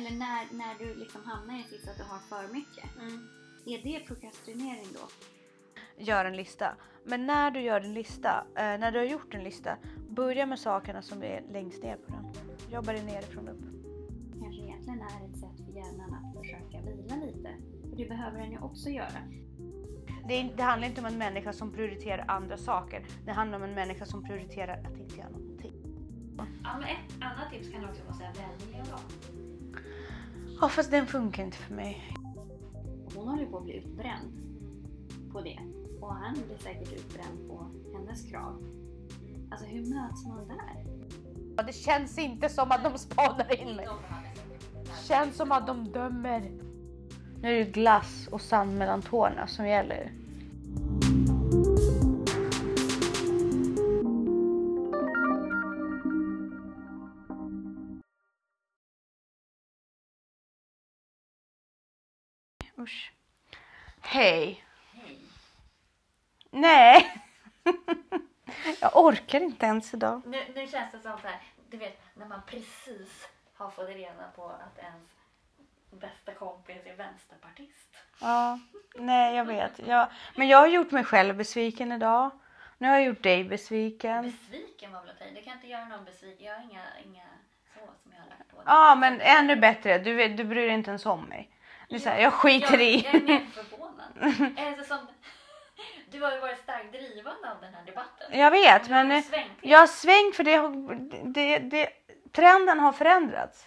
[0.00, 2.84] eller när, när du liksom hamnar i en sits att du har för mycket.
[3.66, 5.08] Är det prokrastinering då?
[6.04, 6.74] Gör en lista.
[7.04, 9.76] Men när du gör din lista, eh, när du har gjort en lista,
[10.08, 12.24] börja med sakerna som är längst ner på den.
[12.72, 13.60] Jobba dig nerifrån upp.
[14.40, 17.48] Kanske egentligen är ett sätt för hjärnan att försöka vila lite.
[17.90, 19.20] Och det behöver den ju också göra.
[20.28, 23.06] Det, är, det handlar inte om en människa som prioriterar andra saker.
[23.24, 25.72] Det handlar om en människa som prioriterar att inte göra någonting.
[26.36, 29.49] Ja, men ett annat tips kan också vara att säga välj en dag.
[30.60, 32.12] Ja fast den funkar inte för mig.
[33.14, 34.32] Hon håller på att bli utbränd
[35.32, 35.58] på det.
[36.00, 38.62] Och han blir säkert utbränd på hennes krav.
[39.50, 40.86] Alltså hur möts man där?
[41.56, 43.86] Ja, Det känns inte som att de spanar in mig.
[43.86, 46.50] De hade säkert- Känns som att de dömer.
[47.42, 50.12] Nu är det glass och sand mellan tårna som gäller.
[62.80, 63.12] Usch.
[64.00, 64.64] Hej.
[64.92, 65.18] Hej.
[66.50, 67.22] Nej.
[68.80, 70.22] Jag orkar inte ens idag.
[70.26, 71.38] Nu, nu känns det som så här,
[71.70, 75.08] du vet när man precis har fått reda på att ens
[75.90, 77.96] bästa kompis är vänsterpartist.
[78.20, 78.58] Ja,
[78.94, 79.78] nej jag vet.
[79.86, 82.30] Jag, men jag har gjort mig själv besviken idag.
[82.78, 84.22] Nu har jag gjort dig besviken.
[84.22, 86.46] Besviken var väl okej, det kan inte göra någon besviken.
[86.46, 87.24] Jag har inga, inga
[87.74, 88.56] så som jag har lagt på.
[88.66, 89.98] Ja, men ännu bättre.
[89.98, 91.50] Du, du bryr dig inte ens om mig.
[91.90, 93.04] Är så här, jag skiter jag, i.
[93.04, 94.56] Jag är mer förvånad.
[94.58, 94.98] Eftersom
[96.10, 98.38] du har ju varit starkt drivande av den här debatten.
[98.38, 99.26] Jag vet, Du men helt.
[99.60, 100.58] jag har svängt för det,
[101.24, 101.90] det, det,
[102.32, 103.66] trenden har förändrats.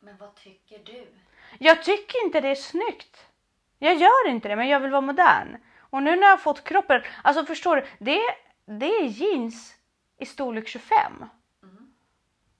[0.00, 1.06] Men vad tycker du?
[1.58, 3.26] Jag tycker inte det är snyggt.
[3.78, 5.56] Jag gör inte det, men jag vill vara modern.
[5.78, 8.20] Och nu när jag har fått kroppen, alltså förstår du, det,
[8.64, 9.76] det är jeans
[10.18, 11.24] i storlek 25.
[11.62, 11.94] Mm.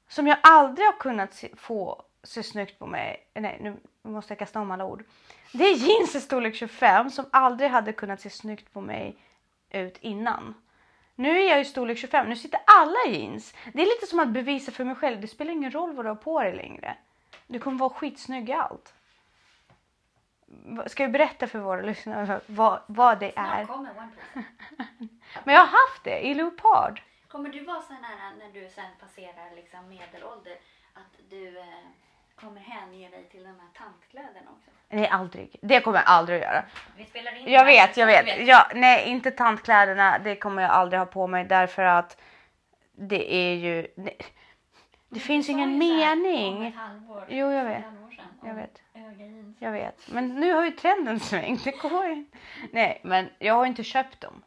[0.09, 3.31] Som jag aldrig har kunnat se, få se snyggt på mig.
[3.35, 3.77] Nej, nu
[4.13, 5.05] måste jag kasta om alla ord.
[5.53, 9.17] Det är jeans i storlek 25 som aldrig hade kunnat se snyggt på mig
[9.71, 10.55] ut innan.
[11.15, 13.55] Nu är jag i storlek 25, nu sitter alla jeans.
[13.73, 16.09] Det är lite som att bevisa för mig själv, det spelar ingen roll vad du
[16.09, 16.97] har på dig längre.
[17.47, 18.95] Du kommer vara skitsnygg i allt.
[20.87, 23.67] Ska vi berätta för våra lyssnare vad, vad det är?
[25.45, 27.03] Men jag har haft det i leopard.
[27.29, 30.57] Kommer du vara så här när du sen passerar liksom medelålder
[30.95, 31.65] att du eh,
[32.41, 34.71] kommer hänge dig till de här tantkläderna också?
[34.89, 35.57] Nej, aldrig.
[35.63, 36.65] Det kommer jag aldrig att göra.
[36.97, 38.47] Vi spelar in Jag vet, jag du vet.
[38.49, 40.19] Ja, nej, inte tantkläderna.
[40.19, 42.21] Det kommer jag aldrig ha på mig därför att
[42.93, 43.83] det är ju...
[43.83, 44.15] Det, det
[45.09, 46.67] Du finns ingen Om mening.
[46.67, 47.25] ett halvår.
[47.29, 47.85] Jo, jag vet.
[48.43, 48.83] Jag vet.
[49.59, 50.09] Jag vet.
[50.13, 51.65] Men nu har ju trenden svängt.
[51.65, 52.25] Det går ju.
[52.73, 54.43] Nej, men jag har inte köpt dem.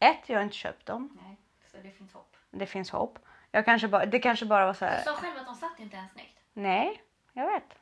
[0.00, 1.18] Ett, jag har inte köpt dem.
[1.22, 1.36] Nej,
[1.72, 2.36] så det finns hopp.
[2.50, 3.18] Det finns hopp.
[3.50, 5.02] Jag kanske bara, det kanske bara var så Du här.
[5.02, 6.38] sa själv att de satt inte ens snyggt.
[6.52, 7.02] Nej,
[7.38, 7.74] jag vet.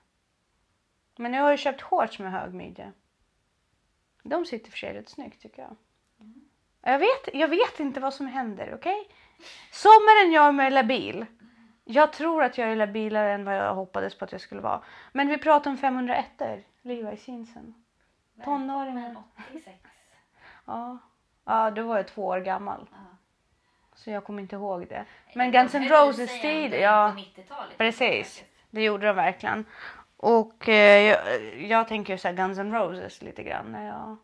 [1.17, 2.93] Men nu har jag köpt shorts med hög midja.
[4.23, 5.77] De sitter för sig rätt snyggt tycker jag.
[6.83, 9.09] Jag vet, jag vet inte vad som händer, okej?
[9.73, 11.27] Sommaren gör mig labil.
[11.85, 14.83] Jag tror att jag är labilare än vad jag hoppades på att jag skulle vara.
[15.13, 16.27] Men vi pratar om 501
[16.83, 17.75] Levi's jeansen.
[18.35, 19.09] Men- Tonåringar.
[19.09, 19.17] Men
[19.51, 19.79] 86.
[20.67, 20.99] Ja.
[21.45, 22.87] ja, då var jag två år gammal.
[22.93, 22.99] Ja.
[23.95, 25.05] Så jag kommer inte ihåg det.
[25.35, 27.13] Men Guns N' Roses tid, ja.
[27.15, 27.79] På 90-talet.
[27.79, 28.45] Precis.
[28.77, 29.65] Det gjorde de verkligen.
[30.17, 33.73] Och eh, jag, jag tänker ju så Guns N' Roses lite grann.
[33.73, 34.17] När jag,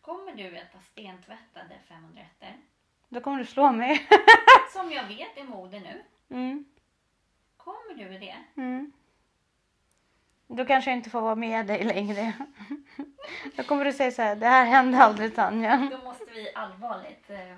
[0.00, 2.26] Kommer du äta stentvättade 501
[3.08, 4.08] då kommer du slå mig.
[4.72, 6.02] Som jag vet är mode nu.
[6.30, 6.64] Mm,
[7.56, 8.36] Kommer du det?
[8.56, 8.92] mm.
[10.46, 12.32] Då kanske jag inte får vara med dig längre.
[13.56, 15.88] Då kommer du säga så här, det här hände aldrig Tanja.
[15.90, 17.30] Då måste vi allvarligt...
[17.30, 17.56] Eh,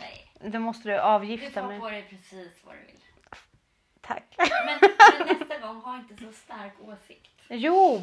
[0.00, 0.50] nej.
[0.52, 1.80] Då måste du Du avgifta får mig.
[1.80, 3.00] på dig precis vad du vill.
[4.06, 4.34] Tack.
[4.38, 4.48] Men,
[5.18, 7.30] men nästa gång, ha inte så stark åsikt.
[7.48, 8.00] Jo,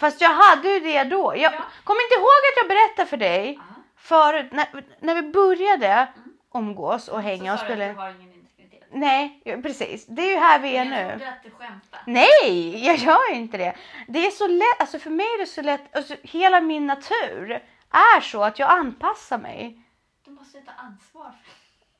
[0.00, 1.34] fast jag hade ju det då.
[1.36, 1.62] Jag Ja.
[1.84, 3.74] kommer inte ihåg att jag berättade för dig Ja.
[3.96, 6.08] förut, när, när vi började
[6.54, 7.86] umgås och hänga och så du spela.
[7.92, 8.88] du har ingen integritet.
[8.92, 10.06] Nej, precis.
[10.06, 11.08] Det är ju här vi är jag nu.
[11.10, 12.02] trodde att du skämtade.
[12.06, 13.74] Nej, jag gör inte det.
[14.08, 17.50] Det är så lätt, alltså för mig är det så lätt, alltså hela min natur
[17.90, 19.82] är så att jag anpassar mig.
[20.24, 21.32] Du måste ta ansvar.
[21.44, 21.50] för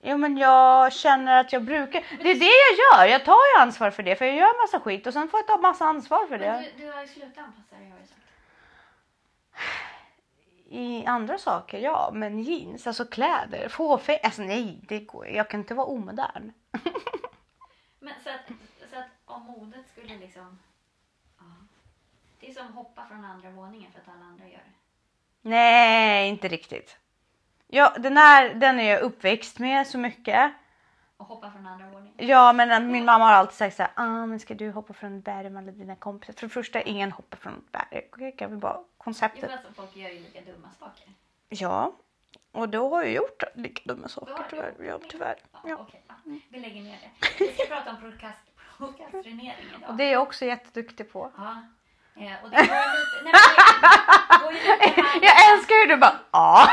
[0.03, 3.63] Jo men jag känner att jag brukar, det är det jag gör, jag tar ju
[3.63, 6.27] ansvar för det för jag gör massa skit och sen får jag ta massa ansvar
[6.27, 6.71] för Men det.
[6.77, 8.21] du, du har ju slutat anpassa dig har ju sagt.
[10.69, 15.61] I andra saker, ja, men jeans, alltså kläder, fåfäng, alltså nej, det går jag kan
[15.61, 16.53] inte vara omodern.
[17.99, 18.47] Men så att,
[18.91, 20.59] så att om modet skulle liksom...
[21.39, 21.45] Ja.
[22.41, 24.73] Det är som hoppa från andra våningen för att alla andra gör det.
[25.49, 27.00] Nej, inte riktigt.
[27.73, 30.53] Ja, den, här, den är jag uppväxt med så mycket.
[31.17, 32.15] Och hoppa från andra våningen.
[32.17, 35.19] Ja, men min mamma har alltid sagt så här, ah, men ska du hoppa från
[35.19, 36.33] ett berg med alla dina kompisar?
[36.33, 38.09] För det första, ingen hoppar från ett berg.
[38.13, 39.51] Okej, kan vi bara Jo, konceptet.
[39.51, 41.05] alltså, folk gör ju lika dumma saker.
[41.49, 41.93] Ja,
[42.53, 44.75] och då har jag gjort lika dumma saker tyvärr.
[44.81, 45.37] Ja, tyvärr.
[45.53, 45.77] Ja, Ja.
[45.81, 46.15] okej, ja.
[46.49, 47.45] Vi lägger ner det.
[47.45, 47.97] Vi ska prata om
[48.79, 49.83] prokrastinering idag.
[49.91, 51.33] Och det är jag också jätteduktig på.
[51.37, 51.57] Ja.
[52.17, 52.71] Eh, och det lite...
[53.25, 53.33] Nej,
[54.31, 56.69] det går ju lite Jag älskar hur du bara ja.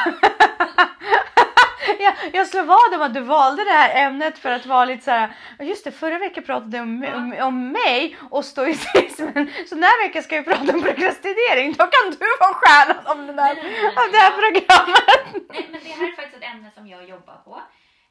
[1.99, 5.03] jag, jag slår vad om att du valde det här ämnet för att vara lite
[5.03, 5.35] så här.
[5.59, 9.51] Just det, förra veckan pratade du om, om, om mig och stoicismen.
[9.67, 11.73] Så den här veckan ska vi prata om prokrastinering.
[11.73, 14.05] Då kan du vara stjärnan om den här, Nej, nej, nej, nej.
[14.05, 15.49] av det här programmet.
[15.49, 17.61] Nej, men det här är faktiskt ett ämne som jag jobbar på.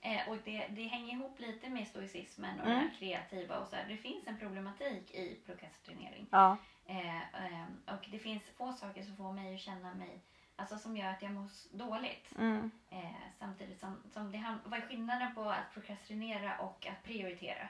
[0.02, 3.76] Eh, och det, det hänger ihop lite med stoicismen och det här kreativa och så
[3.76, 3.84] här.
[3.88, 6.26] Det finns en problematik i prokrastinering.
[6.31, 6.56] Ja.
[6.86, 10.20] Eh, ehm, och det finns få saker som får mig att känna mig,
[10.56, 12.32] alltså som gör att jag mår dåligt.
[12.38, 12.70] Mm.
[12.90, 17.68] Eh, samtidigt som, som det, vad är skillnaden på att prokrastinera och att prioritera?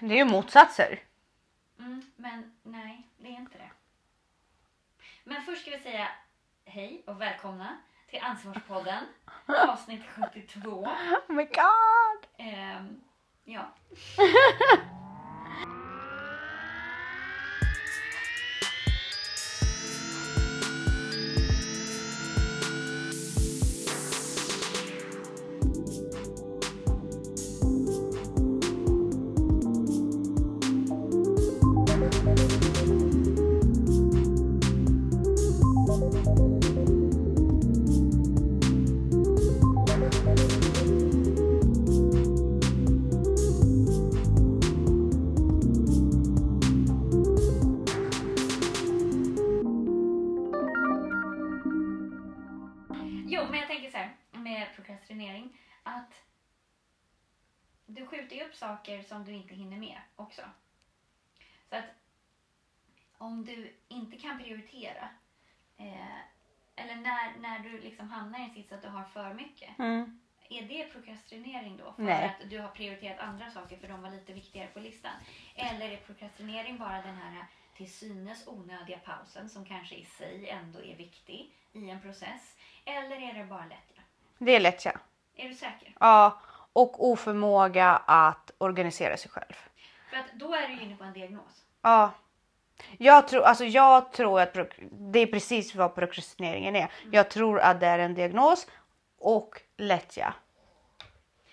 [0.00, 1.00] Det är ju motsatser.
[1.78, 3.70] Mm, men nej, det är inte det.
[5.24, 6.08] Men först ska vi säga
[6.64, 7.76] hej och välkomna
[8.06, 9.04] till Ansvarspodden,
[9.46, 10.70] avsnitt 72.
[10.70, 12.26] Oh my god.
[12.36, 13.00] Ehm,
[13.44, 13.66] ja.
[53.34, 56.24] Jo, men jag tänker så här med prokrastinering att
[57.86, 60.42] du skjuter ju upp saker som du inte hinner med också.
[61.68, 61.84] Så att
[63.18, 65.08] om du inte kan prioritera
[65.76, 66.18] eh,
[66.76, 69.78] eller när, när du liksom hamnar i en sits att du har för mycket.
[69.78, 70.20] Mm.
[70.48, 71.92] Är det prokrastinering då?
[71.92, 72.24] För Nej.
[72.24, 75.12] att du har prioriterat andra saker för de var lite viktigare på listan?
[75.54, 77.46] Eller är prokrastinering bara den här
[77.76, 82.56] till synes onödiga pausen som kanske i sig ändå är viktig i en process?
[82.84, 84.02] Eller är det bara lättja?
[84.38, 84.92] Det är lätt ja.
[85.36, 85.94] Är du säker?
[86.00, 86.40] Ja,
[86.72, 89.54] och oförmåga att organisera sig själv.
[90.10, 91.64] För att då är du inne på en diagnos.
[91.82, 92.10] Ja.
[92.98, 94.54] Jag tror, alltså jag tror att
[94.90, 96.92] det är precis vad prokrastineringen är.
[97.12, 98.66] Jag tror att det är en diagnos
[99.18, 100.34] och lättja.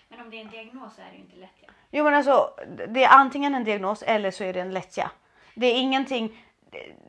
[0.08, 1.70] Men om det är en diagnos så är det ju inte lättja.
[1.90, 2.54] Jo men alltså
[2.88, 5.10] det är antingen en diagnos eller så är det en lättja.
[5.54, 6.44] Det är ingenting,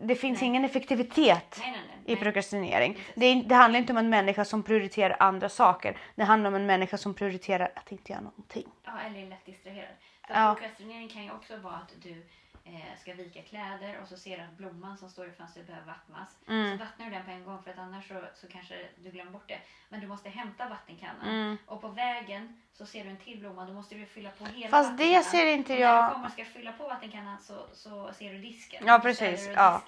[0.02, 0.48] det, finns Nej.
[0.48, 1.72] ingen effektivitet Nej,
[2.06, 2.98] nej, i prokrastinering.
[3.16, 5.98] Det, det handlar inte om en människa som prioriterar andra saker.
[6.16, 8.68] Det handlar om en människa som prioriterar att inte göra någonting.
[8.86, 9.90] Ja, eller är lätt distraherad.
[10.28, 10.56] För Ja.
[10.60, 12.24] Prokrastinering kan ju också vara att du
[12.64, 15.88] eh, ska vika kläder och så ser du att blomman som står i fönstret behöver
[15.88, 16.38] vattnas.
[16.48, 16.78] Mm.
[16.78, 19.32] Så vattnar du den på en gång för att annars så, så kanske du glömmer
[19.32, 19.60] bort det.
[19.90, 21.28] Men du måste hämta vattenkannan.
[21.30, 21.58] Mm.
[21.66, 23.66] Och på vägen så ser du en till blomma.
[23.66, 26.12] Då måste du fylla på hela Fast det ser inte och När du jag.
[26.14, 28.84] kommer och ska fylla på vattenkannan så, så ser du disken.
[28.88, 29.82] Ja, precis, ja.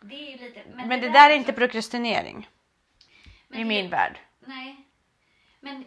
[0.00, 0.62] Det är ju lite...
[0.74, 2.48] Men det där är inte prokrastinering
[3.48, 4.18] men i det- min värld.
[4.40, 4.76] Nej.
[5.60, 5.84] Men,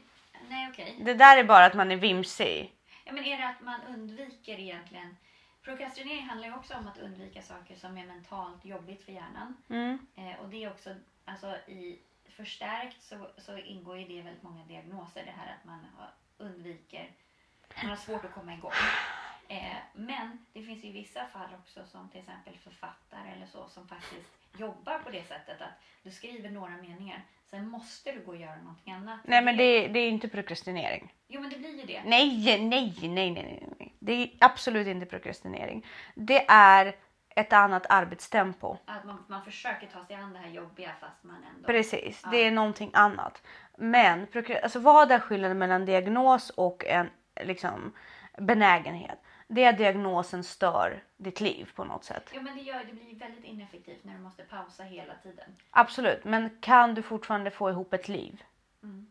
[0.49, 0.95] nej okej.
[1.01, 2.71] Det där är bara att man är vimsig.
[3.05, 5.17] Ja, men är det att man undviker egentligen...
[5.65, 9.57] Prokrastinering handlar ju också om att undvika saker som är mentalt jobbigt för hjärnan.
[9.69, 10.07] Mm.
[10.15, 10.95] Eh, och det är också,
[11.25, 15.25] alltså i förstärkt så, så ingår ju det väldigt många diagnoser.
[15.25, 17.11] Det här att man har, undviker,
[17.81, 18.71] man har svårt att komma igång.
[19.47, 23.87] Eh, men det finns ju vissa fall också som till exempel författare eller så som
[23.87, 28.37] faktiskt jobbar på det sättet att du skriver några meningar, sen måste du gå och
[28.37, 29.19] göra någonting annat.
[29.23, 31.13] Nej men det, det är inte prokrastinering.
[31.27, 32.01] Jo men det blir ju det.
[32.05, 33.95] Nej, nej, nej, nej, nej, nej.
[33.99, 35.85] Det är absolut inte prokrastinering.
[36.15, 36.95] Det är
[37.35, 38.77] ett annat arbetstempo.
[38.85, 41.67] Att man, man försöker ta sig an det här jobbiga fast man ändå...
[41.67, 42.29] Precis, Ja.
[42.31, 43.41] det är någonting annat.
[43.77, 44.27] Men
[44.63, 47.09] alltså, vad är skillnaden mellan diagnos och en
[47.43, 47.93] liksom,
[48.37, 49.19] benägenhet?
[49.47, 52.29] Det är att diagnosen stör ditt liv på något sätt.
[52.33, 55.55] Jo men det, gör, det blir väldigt ineffektivt när du måste pausa hela tiden.
[55.71, 58.43] Absolut, men kan du fortfarande få ihop ett liv?
[58.83, 59.07] Mm.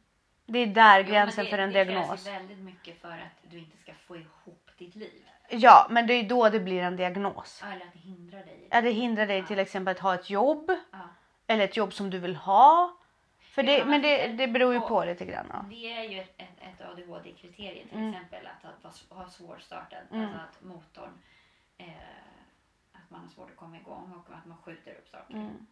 [0.46, 2.06] Det är där Jo, gränsen det, för en det diagnos.
[2.08, 5.24] krävs ju väldigt mycket för att du inte ska få ihop ditt liv.
[5.48, 7.60] Ja, men det är då det blir en diagnos.
[7.64, 8.68] Ja, Eller att det hindrar dig.
[8.70, 9.46] Ja, det hindrar dig Ja.
[9.46, 10.98] till exempel att ha ett jobb Ja.
[11.46, 12.96] eller ett jobb som du vill ha.
[13.54, 15.46] För det, men det, det- beror ju på lite grann.
[15.52, 15.64] Ja.
[15.70, 18.14] Det är ju ett, ett, ADHD-kriterie till Mm.
[18.14, 19.98] exempel att, att ha svårstartad.
[20.10, 20.24] Mm.
[20.24, 21.10] Alltså att motorn,
[21.78, 21.86] eh,
[22.92, 25.34] att man har svårt att komma igång och att man skjuter upp saker.
[25.34, 25.66] Mm.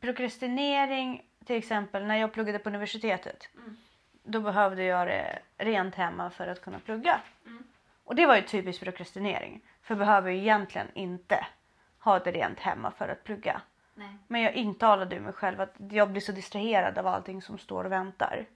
[0.00, 3.48] Prokrastinering till exempel när jag pluggade på universitetet.
[3.54, 3.76] Mm.
[4.24, 7.20] då behövde jag det rent hemma för att kunna plugga.
[7.46, 7.64] Mm.
[8.04, 9.60] Och det var ju typisk prokrastinering.
[9.82, 11.46] För behöver ju egentligen inte
[11.98, 13.60] ha det rent hemma för att plugga.
[13.94, 14.16] Nej.
[14.28, 17.92] Men jag intalade mig själv att jag blir så distraherad av allting som står och
[17.92, 18.46] väntar.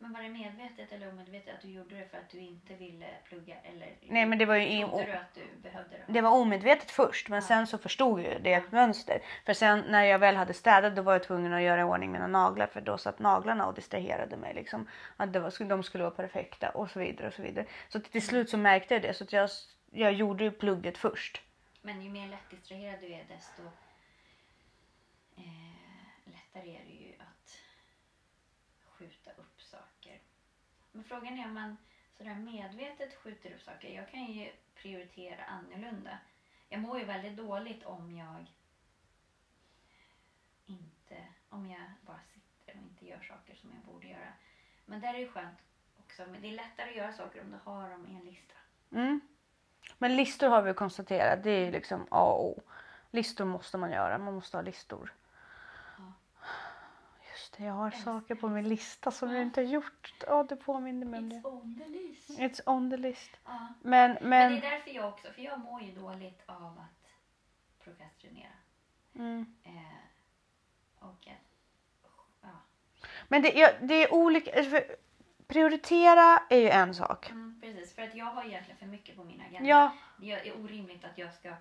[0.00, 3.06] Men var det medvetet eller omedvetet att du gjorde det för att du inte ville
[3.24, 3.54] plugga?
[3.64, 6.12] Eller Nej men det var ju trodde du att du behövde det?
[6.12, 7.42] Det var omedvetet först men Ja.
[7.46, 9.22] sen så förstod jag det ett mönster.
[9.46, 12.12] För sen när jag väl hade städat då var jag tvungen att göra i ordning
[12.12, 14.54] mina naglar för då satt naglarna och distraherade mig.
[14.54, 14.88] Liksom.
[15.16, 17.66] Att det var, de skulle vara perfekta och så vidare och så vidare.
[17.88, 19.50] Så till slut så märkte jag det så att jag,
[19.90, 21.42] jag gjorde ju plugget först.
[21.82, 23.62] Men ju mer lättdistraherad du är desto
[26.54, 27.58] lättare är det ju att
[28.84, 30.20] skjuta upp saker.
[30.92, 31.76] Men frågan är om man
[32.16, 33.88] sådär medvetet skjuter upp saker.
[33.88, 36.18] Jag kan ju prioritera annorlunda.
[36.68, 38.46] Jag mår ju väldigt dåligt om jag
[40.66, 44.32] inte, om jag bara sitter och inte gör saker som jag borde göra.
[44.84, 45.58] Men där är det skönt
[45.98, 46.26] också.
[46.26, 48.54] Men det är lättare att göra saker om du har dem i en lista.
[48.92, 49.20] Mm.
[49.98, 52.62] Men listor har vi konstaterat, det är ju liksom A och O.
[53.10, 55.12] Listor måste man göra, man måste ha listor.
[57.48, 59.34] Just det, jag har Älskar saker på min lista som Ja.
[59.34, 60.14] jag inte har gjort.
[60.26, 61.48] Ja, du påminner mig om It's det.
[61.48, 62.30] on the list.
[62.30, 63.30] It's on the list.
[63.44, 63.68] Ja.
[63.82, 64.52] Men, Men men...
[64.52, 67.10] det är därför jag också, för jag mår ju dåligt av att
[67.84, 68.52] prokrastinera.
[69.14, 69.54] Mm.
[69.64, 69.72] Eh,
[70.98, 71.28] och
[72.40, 72.48] ja.
[73.28, 74.50] Men det, ja, det är olika.
[75.46, 77.30] Prioritera är ju en sak.
[77.30, 79.68] Mm, precis, för att jag har egentligen för mycket på min agenda.
[79.68, 81.54] Ja, Det är orimligt att jag ska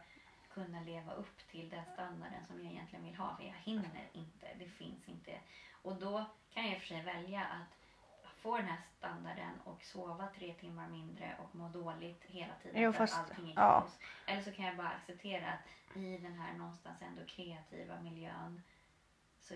[0.53, 3.36] kunna leva upp till den standarden som jag egentligen vill ha.
[3.38, 5.32] För jag hinner inte, det finns inte.
[5.88, 10.53] Och då kan jag för sig välja att få den här standarden och sova tre
[10.53, 13.82] timmar mindre och må dåligt hela tiden Jo, för fast- att allting är ja.
[13.82, 14.00] kaos.
[14.25, 18.62] Eller så kan jag bara acceptera att i den här någonstans ändå kreativa miljön
[19.41, 19.53] så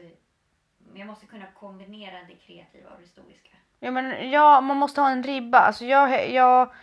[0.94, 3.58] jag måste kunna kombinera det kreativa och det stoiska.
[3.80, 5.60] ja, men ja, man måste ha en ribba.
[5.60, 6.74] Alltså jag, jag,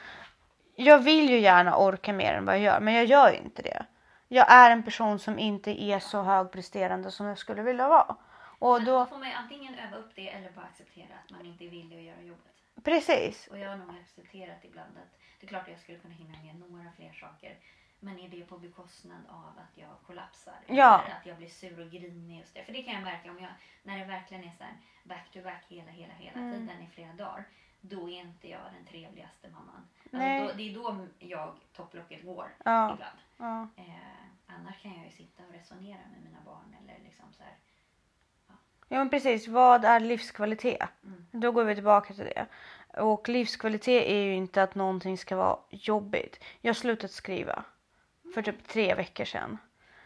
[0.75, 3.87] jag vill ju gärna orka mer än vad jag gör, men jag gör inte det.
[4.29, 8.17] Jag är en person som inte är så högpresterande som jag skulle vilja vara.
[8.59, 11.65] Och då då, får man antingen öva upp det eller bara acceptera att man inte
[11.65, 12.55] är villig att göra jobbet.
[12.85, 13.47] precis.
[13.47, 16.39] Och jag har nog accepterat ibland att det är klart att jag skulle kunna hinna
[16.43, 17.59] med några fler saker.
[18.01, 20.55] Men är det på bekostnad av att jag kollapsar?
[20.67, 21.03] Ja.
[21.05, 22.39] Eller att jag blir sur och grinig?
[22.39, 22.65] Just det.
[22.65, 23.51] För det kan jag märka om jag,
[23.83, 24.73] när det verkligen är så här
[25.05, 26.53] back to back hela, hela, hela Mm.
[26.67, 27.45] tiden i flera dagar.
[27.81, 29.89] Då är inte jag den trevligaste mamman.
[30.11, 30.41] Nej.
[30.41, 33.19] Alltså då, det är då jag, topplocket går Ja, ibland.
[33.37, 33.83] ja.
[33.83, 33.95] Eh,
[34.47, 37.53] annars kan jag ju sitta och resonera med mina barn eller liksom så här.
[38.89, 39.49] Ja, men precis.
[39.49, 40.89] Vad är livskvalitet?
[41.05, 41.27] Mm.
[41.31, 42.47] Då går vi tillbaka till det.
[43.01, 46.45] Och livskvalitet är ju inte att någonting ska vara jobbigt.
[46.61, 47.65] Jag har slutat skriva
[48.35, 49.59] för typ tre veckor sedan.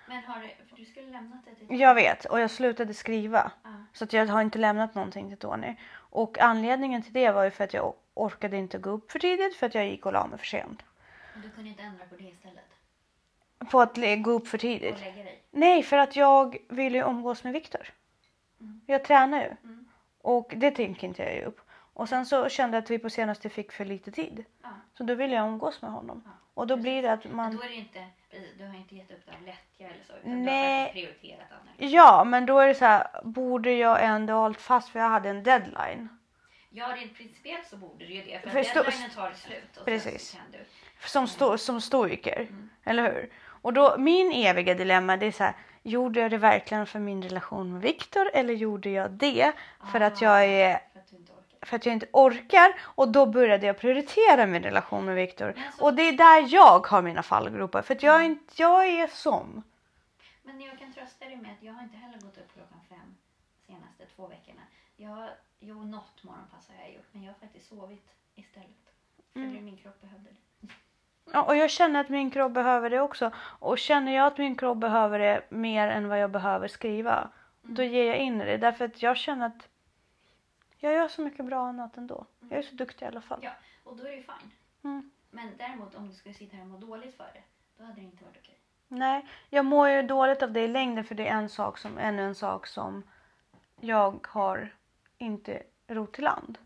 [0.07, 3.51] Men har du, för du skulle lämnat det till Jag vet och jag slutade skriva.
[3.63, 3.71] Ja.
[3.93, 5.77] Så att jag har inte lämnat någonting till Tony.
[5.95, 9.57] Och anledningen till det var ju för att jag orkade inte gå upp för tidigt
[9.57, 10.83] för att jag gick och la mig för sent.
[11.35, 12.65] Du kunde inte ändra på det istället?
[13.71, 15.01] På att gå upp för Och tidigt.
[15.01, 15.43] lägga dig?
[15.51, 17.93] Nej, för att jag vill ju umgås med Viktor.
[18.63, 18.81] Mm.
[18.87, 19.47] Jag tränar ju.
[19.65, 19.85] Mm.
[20.23, 21.61] Och det tänker inte jag ge upp.
[21.95, 24.45] Och sen så kände jag att vi på senaste fick för lite tid.
[24.63, 24.69] Ja.
[24.99, 26.23] Så då vill jag umgås med honom.
[26.25, 26.83] Ja, Och då precis.
[26.83, 27.57] blir det att Men man...
[27.57, 28.07] då är det inte,
[28.59, 30.93] du har inte gett upp det av lättja eller så utan Nej.
[30.95, 31.93] du har prioriterat annat.
[31.93, 35.29] Ja, men då är det så här, borde jag ändå hållit fast för jag hade
[35.29, 36.09] en deadline.
[36.71, 40.23] Ja, rent principiellt så borde du ju det för, För deadlinen tar slut och Precis.
[40.29, 40.59] sen kan du.
[41.09, 42.41] Som, sto, som stoiker.
[42.41, 42.71] Mm.
[42.85, 43.33] Eller hur?
[43.45, 47.23] Och då, min eviga dilemma det är så här, gjorde jag det verkligen för min
[47.23, 49.53] relation med Viktor eller gjorde jag det
[49.93, 50.81] för att jag är
[51.63, 55.53] För att jag inte orkar och då började jag prioritera min relation med Viktor.
[55.57, 58.53] Men så- Och det är där jag har mina fallgropar för att jag är, inte,
[58.63, 59.63] jag är sån.
[60.43, 63.17] Men jag kan trösta dig med att jag har inte heller gått upp klockan fem
[63.67, 64.63] senaste två veckorna.
[64.97, 65.29] Jag
[65.61, 68.85] jo, något morgonpass har jag gjort men jag har faktiskt sovit istället.
[69.33, 69.65] För Mm.
[69.65, 70.37] min kropp behövde det.
[71.33, 73.31] Ja, och jag känner att min kropp behöver det också.
[73.37, 77.31] Och känner jag att min kropp behöver det mer än vad jag behöver skriva,
[77.63, 78.57] då ger jag in i det.
[78.57, 79.69] Därför att jag känner att
[80.79, 82.27] jag gör så mycket bra annat ändå.
[82.41, 83.41] Jag är så duktig i alla fall.
[83.43, 83.51] Ja,
[83.85, 84.51] och då är det ju fine.
[84.85, 85.11] Mm.
[85.31, 87.43] Men däremot om du skulle sitta här och må dåligt för det,
[87.79, 88.59] då hade det inte varit okej.
[88.89, 91.99] Nej, jag mår ju dåligt av det i längden för det är en sak som,
[91.99, 93.03] ännu en sak som
[93.81, 94.75] jag har
[95.19, 96.59] inte rott till land.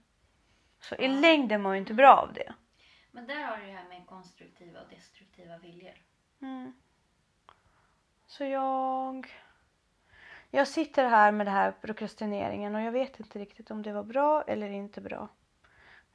[0.80, 2.54] Så i längden mår jag inte bra av det.
[3.16, 5.94] Men där har du det här med konstruktiva och destruktiva viljor.
[6.42, 6.72] Mm.
[8.26, 9.34] Så jag...
[10.50, 14.02] Jag sitter här med det här prokrastineringen och jag vet inte riktigt om det var
[14.02, 15.28] bra eller inte bra.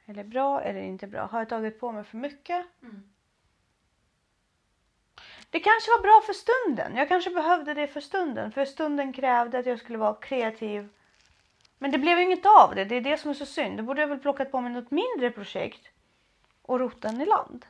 [0.04, 1.26] Eller bra eller inte bra.
[1.26, 2.66] Har jag tagit på mig för mycket?
[2.82, 3.12] Mm.
[5.50, 6.96] Det kanske var bra för stunden.
[6.96, 8.52] Jag kanske behövde det för stunden.
[8.52, 10.88] För stunden krävde att jag skulle vara kreativ
[11.78, 12.84] Men det blev inget av det.
[12.84, 13.76] Det är det som är så synd.
[13.76, 15.91] Då borde jag väl plockat på mig något mindre projekt
[16.62, 17.66] och rott den i land.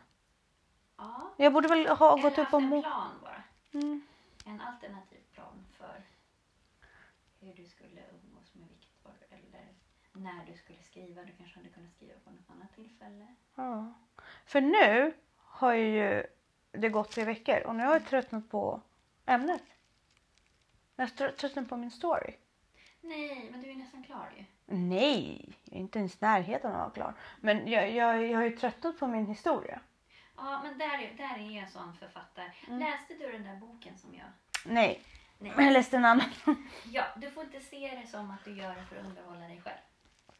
[0.97, 1.31] Ja.
[1.37, 2.83] Jag borde väl ha gått upp och en må...
[2.83, 3.43] plan bara.
[3.73, 4.03] Mm.
[4.47, 6.03] En alternativ plan för
[7.41, 9.13] hur du skulle umgås med Viktor.
[9.31, 9.69] Eller
[10.13, 11.23] när du skulle skriva.
[11.23, 13.27] Du kanske hade kunnat skriva på något annat tillfälle.
[13.55, 13.93] Ja.
[14.47, 16.27] För nu har ju
[16.73, 18.81] det gått tre veckor och nu har jag tröttnat på
[19.27, 19.63] ämnet.
[20.97, 22.35] Jag har trö- tröttnat på min story.
[23.01, 24.45] Nej, men du är nästan klar ju.
[24.73, 27.14] Nej, jag är inte ens närheten av att vara klar.
[27.41, 29.81] Men jag, jag, jag har ju tröttnat på min historia.
[30.37, 32.50] Ja, men där är, där är jag en sån författare.
[32.69, 32.79] Mm.
[32.79, 34.26] Läste du den där boken som jag...
[34.64, 35.00] Nej,
[35.38, 35.52] Nej.
[35.57, 36.31] jag läste en annan.
[36.93, 39.61] Ja, du får inte se det som att du gör det för att underhålla dig
[39.64, 39.76] själv.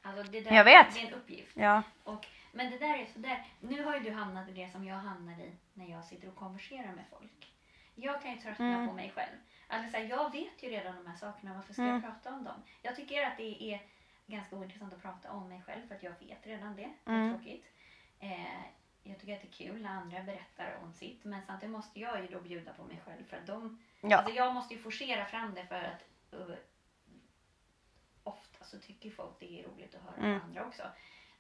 [0.03, 0.95] Alltså det där, Jag vet.
[0.95, 1.57] Det är en uppgift.
[1.57, 3.45] Ja, Och, men det där är sådär.
[3.61, 6.37] Nu har ju du hamnat i det som jag hamnar i när jag sitter och
[6.37, 7.53] konverserar med folk.
[7.95, 8.89] Jag kan ju tröttna Mm.
[8.89, 9.37] på mig själv.
[9.69, 11.55] Alltså, så här, jag vet ju redan de här sakerna.
[11.55, 11.95] Varför ska Mm.
[11.95, 12.63] jag prata om dem?
[12.83, 13.81] Jag tycker att det är
[14.33, 16.91] ganska ointressant att prata om mig själv för att jag vet redan det.
[17.05, 17.35] Det är Mm.
[17.37, 17.65] tråkigt.
[18.21, 18.63] Eh,
[19.03, 21.25] jag tycker att det är kul när andra berättar om sitt.
[21.25, 23.25] Men samtidigt måste jag ju då bjuda på mig själv.
[23.29, 24.17] För att de, ja.
[24.17, 26.05] Alltså jag måste ju forcera fram det för att
[26.41, 26.55] uh,
[28.25, 30.35] ofta så tycker folk det är roligt att höra Mm.
[30.35, 30.83] om andra också.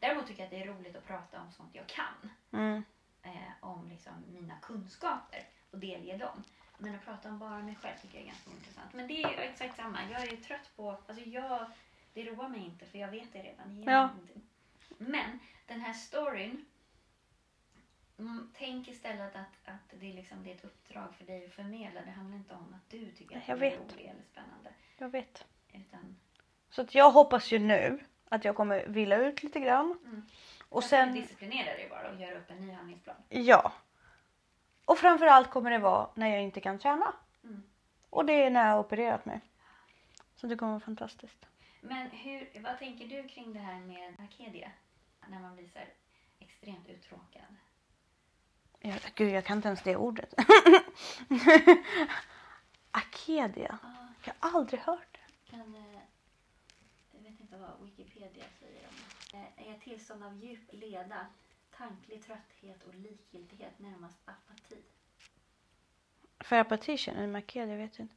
[0.00, 2.30] Däremot tycker jag att det är roligt att prata om sånt jag kan.
[2.52, 2.84] Mm.
[3.22, 6.44] Eh, om liksom mina kunskaper och delge dem.
[6.78, 8.92] Men att prata om bara mig själv tycker jag är ganska intressant.
[8.92, 9.98] Men det är exakt samma.
[10.10, 11.70] Jag är ju trött på, alltså jag,
[12.12, 13.82] det roar mig inte för jag vet det redan.
[13.82, 14.10] Ja.
[14.98, 16.64] Men den här storyn
[18.18, 21.52] Mm, tänk istället att, att det, är liksom, det är ett uppdrag för dig att
[21.52, 22.00] förmedla.
[22.00, 24.70] Det handlar inte om att du tycker att Jag det är roligt eller spännande.
[24.98, 25.46] Jag vet.
[25.72, 26.16] Utan,
[26.70, 29.98] Så att jag hoppas ju nu att jag kommer vila ut lite grann.
[30.04, 30.22] Mm.
[30.68, 33.16] Och sen, disciplinera dig bara och göra upp en ny handlingsplan.
[33.28, 33.72] ja.
[34.84, 37.14] Och framförallt kommer det vara när jag inte kan träna.
[37.44, 37.62] Mm.
[38.10, 39.40] Och det är när jag har opererat mig.
[40.34, 41.46] Så det kommer vara fantastiskt.
[41.84, 44.70] Men hur, vad tänker du kring det här med Arcadia?
[45.28, 45.78] När man blir så
[46.38, 47.56] extremt uttråkad.
[48.80, 50.34] Jag, gud, jag kan inte ens det ordet.
[52.90, 53.78] Akedia.
[53.82, 55.18] Ja, Jag har aldrig hört
[55.50, 55.56] det.
[55.56, 56.00] men eh,
[57.12, 58.94] jag vet inte vad Wikipedia säger om
[59.32, 59.62] det.
[59.62, 61.26] Eh, Är ett tillstånd av djup leda,
[61.76, 64.76] tanklig trötthet och likgiltighet, närmast apati.
[66.40, 68.14] För apati känner jag med Akedia, jag vet inte.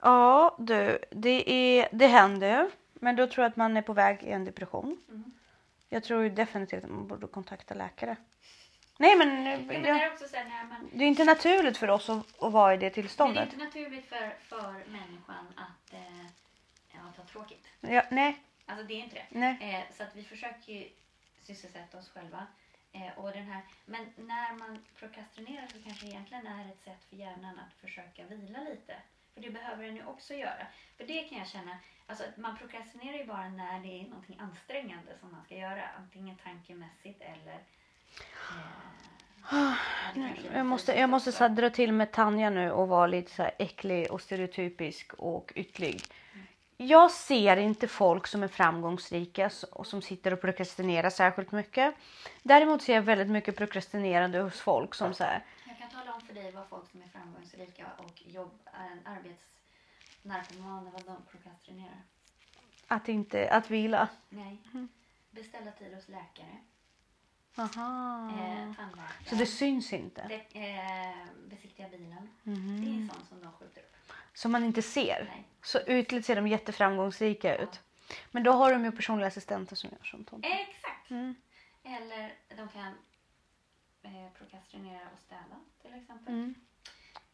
[0.00, 0.98] Ja, du.
[1.10, 2.70] Det, är, det händer.
[3.00, 5.00] Men då tror jag att man är på väg i en depression.
[5.08, 5.32] Mm.
[5.88, 8.16] Jag tror ju definitivt att man borde kontakta läkare.
[8.98, 12.42] Nej men, jag, är också så här man det är inte naturligt för oss att,
[12.42, 13.52] att vara i det Men det är tillståndet.
[13.52, 16.26] inte naturligt för, för människan att eh,
[16.92, 17.66] ja, tråkigt.
[17.80, 19.26] Ja, nej, Alltså det är inte det.
[19.30, 19.56] nej.
[19.60, 20.88] Eh, så att vi försöker ju
[21.42, 22.46] sysselsätta oss själva.
[22.92, 27.04] Eh, och den här, men när man prokrastinerar så kanske det egentligen är ett sätt
[27.08, 28.94] för hjärnan att försöka vila lite.
[29.38, 30.66] För det behöver den ju också göra.
[30.96, 35.12] För det kan jag känna, alltså man prokrastinerar ju bara när det är någonting ansträngande
[35.20, 35.82] som man ska göra.
[35.98, 37.60] Antingen tankemässigt eller
[40.22, 43.42] eh, Jag måste, jag måste så dra till med Tanja nu och vara lite så
[43.42, 46.02] här äcklig och stereotypisk och ytlig.
[46.76, 51.94] Jag ser inte folk som är framgångsrika och som sitter och prokrastinerar särskilt mycket.
[52.42, 56.17] Däremot ser jag väldigt mycket prokrastinerande hos folk som så här, Jag kan tala om
[56.28, 58.60] för dig vad folk som är framgångsrika och jobb,
[59.04, 62.02] arbetsnarkomaner, vad de prokrastinerar.
[62.88, 64.08] att inte, att vila.
[64.28, 64.58] Nej.
[65.30, 66.56] Beställa tid hos läkare,
[67.56, 68.30] Aha.
[68.30, 68.72] eh.
[69.26, 70.28] Så det syns inte.
[70.28, 71.16] Det, eh,
[71.48, 72.28] besiktiga bilen.
[72.42, 72.80] Mhm.
[72.84, 73.96] Det är sånt som de skjuter upp.
[74.34, 75.24] Som man inte ser.
[75.34, 75.44] Nej.
[75.62, 77.80] Så ytligt ser de jätteframgångsrika ut.
[78.30, 80.30] Men då har de ju personliga assistenter som gör sånt.
[80.42, 81.10] Exakt!
[81.10, 81.34] Mm.
[81.82, 82.94] Eller de kan
[84.02, 86.34] eh, prokrastinera och städa till exempel.
[86.34, 86.54] Mm.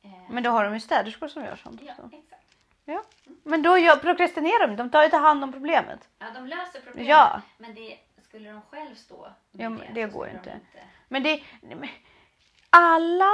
[0.03, 1.83] Eh, Men då har de ju städerskor som gör sånt.
[1.83, 2.11] Ja, Så.
[2.13, 2.57] exakt.
[2.85, 3.05] Ja.
[3.43, 4.77] Men då gör, prokrastinerar de.
[4.77, 6.09] De tar ju inte hand om problemet.
[6.19, 7.09] Ja, de löser problemet.
[7.09, 7.43] Ja.
[7.59, 7.99] Men det,
[8.35, 10.51] skulle de själv stå med Ja, men det så går inte.
[10.51, 10.89] De inte.
[11.09, 11.43] Men det...
[11.61, 11.89] men
[12.71, 13.31] Alla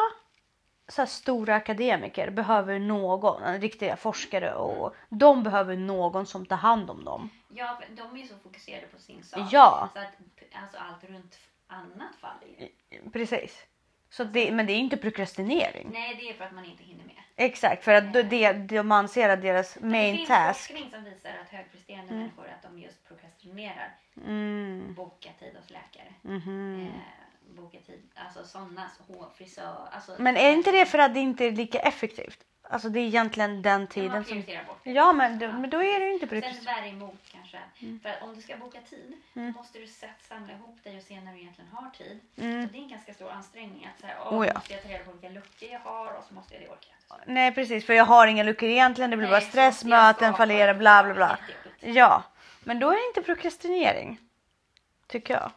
[0.88, 7.04] så stora akademiker behöver någon, riktiga forskare och de behöver någon som tar hand om
[7.04, 7.30] dem.
[7.48, 9.48] Ja, de är så fokuserade på sin sak.
[9.52, 9.88] Ja.
[9.92, 10.14] Så att
[10.62, 11.38] alltså, allt runt
[11.70, 13.10] annat faller ju.
[13.10, 13.66] Precis.
[14.10, 15.88] Så det, men det är inte prokrastinering.
[15.92, 17.14] Nej, det är för att man inte hinner med.
[17.36, 20.60] Exakt, för att det, det, de anser att deras det main finns task...
[20.70, 22.18] forskning som visar att högpresterande Mm.
[22.22, 23.96] människor att de just prokrastinerar.
[24.26, 26.14] Mm, Boka tid hos läkare.
[26.22, 26.86] mhm.
[26.86, 27.19] Eh,
[27.60, 29.88] boka tid, alltså sådana, hår, frisör.
[29.92, 32.38] Alltså, Men är inte det för att det inte är lika effektivt?
[32.62, 34.42] Alltså det är egentligen den tiden man som...
[34.66, 34.80] bort.
[34.82, 37.58] Ja men, då- men då är det ju inte Sen bär det emot kanske.
[38.02, 39.52] För att om du ska boka tid Mm.
[39.52, 42.20] måste du sätt, samla ihop dig och se när du egentligen har tid.
[42.36, 42.66] Mm.
[42.66, 43.88] Så det är en ganska stor ansträngning.
[43.96, 44.54] Att här, Oh, ja.
[44.54, 46.86] måste jag ta reda på vilka luckor jag har och så måste jag det orka.
[47.26, 49.10] Nej precis, för jag har inga luckor egentligen.
[49.10, 51.38] Det blir bara Nej, så stress, möten fallerar, bla bla bla.
[51.80, 52.22] Ja,
[52.64, 54.18] Men då är det inte prokrastinering.
[55.06, 55.50] Tycker jag.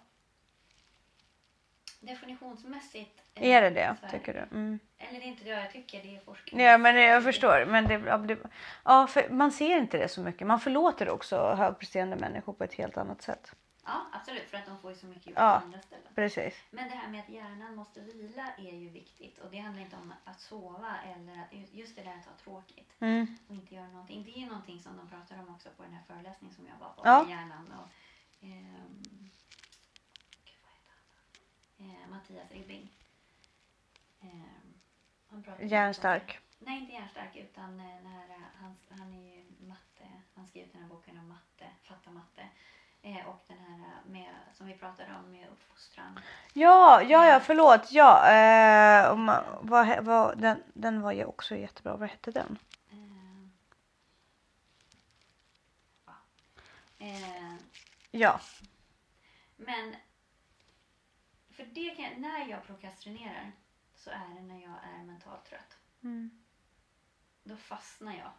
[2.05, 3.21] Definitionsmässigt.
[3.35, 4.39] Är det det, här- tycker du?
[4.57, 4.79] Mm.
[4.97, 6.61] Eller det är inte det jag tycker, det är forskning.
[6.61, 7.65] Ja, men jag förstår.
[7.65, 8.37] Men det, ja, det,
[8.85, 10.47] ja, man ser inte det så mycket.
[10.47, 13.51] Man förlåter också högpresterande människor på ett helt annat sätt.
[13.85, 14.49] Ja, absolut.
[14.49, 15.59] För att de får ju så mycket gjort Ja.
[15.59, 16.07] på andra ställen.
[16.15, 16.53] Precis.
[16.71, 19.39] Men det här med att hjärnan måste vila är ju viktigt.
[19.39, 22.89] Och det handlar inte om att sova eller att, just det där att ha tråkigt
[22.99, 23.37] Mm.
[23.47, 24.23] och inte göra någonting.
[24.23, 26.77] Det är ju någonting som de pratar om också på den här föreläsningen som jag
[26.79, 27.01] var på.
[27.05, 27.23] Ja.
[27.23, 27.89] Med hjärnan och
[28.43, 29.03] ehm,
[30.45, 31.03] gud, vad heter han?
[31.77, 32.89] Eh, Mattias Ribbing.
[35.29, 36.39] Han pratar Hjärnstark.
[36.59, 40.07] Nej, inte hjärnstark utan eh, när eh, han, han är ju matte.
[40.35, 42.47] Han skrev den här boken om matte, fatta matte.
[43.01, 46.19] Eh, och den här eh, med, som vi pratade om med uppfostran.
[46.53, 47.91] Ja, ja, ja, förlåt.
[47.91, 51.95] Ja, eh, om, vad, vad, den, den var ju också jättebra.
[51.97, 52.57] Vad hette den?
[52.91, 53.47] Eh,
[56.05, 56.13] ja.
[56.97, 57.55] eh,
[58.11, 58.39] Ja.
[59.55, 59.95] men
[61.65, 63.51] för det kan jag, när jag prokrastinerar
[63.95, 65.77] så är det när jag är mentalt trött.
[66.03, 66.43] Mm.
[67.43, 68.31] Då fastnar jag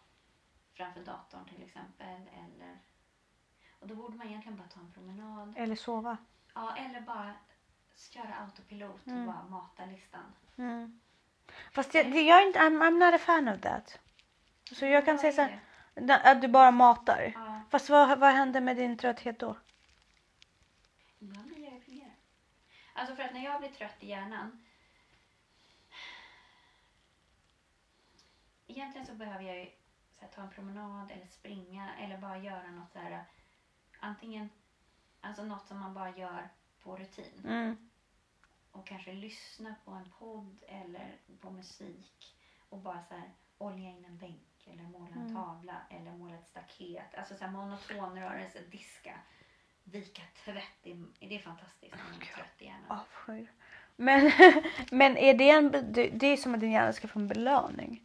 [0.74, 2.06] framför datorn till exempel.
[2.32, 2.78] Eller,
[3.80, 5.54] och då borde man egentligen bara ta en promenad.
[5.56, 6.16] Eller sova.
[6.54, 7.32] Ja, eller bara
[8.10, 9.26] köra autopilot och Mm.
[9.26, 10.34] bara mata listan.
[10.56, 11.00] Mm.
[11.72, 13.98] Fast jag, jag är inte, I'm, I'm not a fan of that.
[14.72, 15.60] Så jag kan Vad säga är så här,
[16.06, 17.32] da- att du bara matar.
[17.34, 19.56] Ja, Fast vad, vad händer med din trötthet då?
[21.18, 21.53] jag.
[22.96, 24.64] Alltså för att när jag blir trött i hjärnan.
[28.66, 29.70] Egentligen så behöver jag ju
[30.14, 33.24] så här, ta en promenad eller springa eller bara göra något så här.
[34.00, 34.50] Antingen
[35.20, 36.48] alltså något som man bara gör
[36.82, 37.42] på rutin.
[37.44, 37.90] Mm.
[38.72, 42.36] och kanske lyssna på en podd eller på musik
[42.68, 45.34] och bara så här olja in en bänk eller måla en Mm.
[45.34, 47.14] tavla eller måla ett staket.
[47.14, 49.20] Alltså så här monoton rörelse, diska,
[49.84, 50.64] vika tvätt.
[50.82, 52.90] Det är, fantastiskt när man är trött i hjärnan.
[52.98, 53.52] Avskyr.
[53.96, 54.32] Men,
[54.90, 58.02] men är det, en, det, är som att din hjärna ska få en belöning.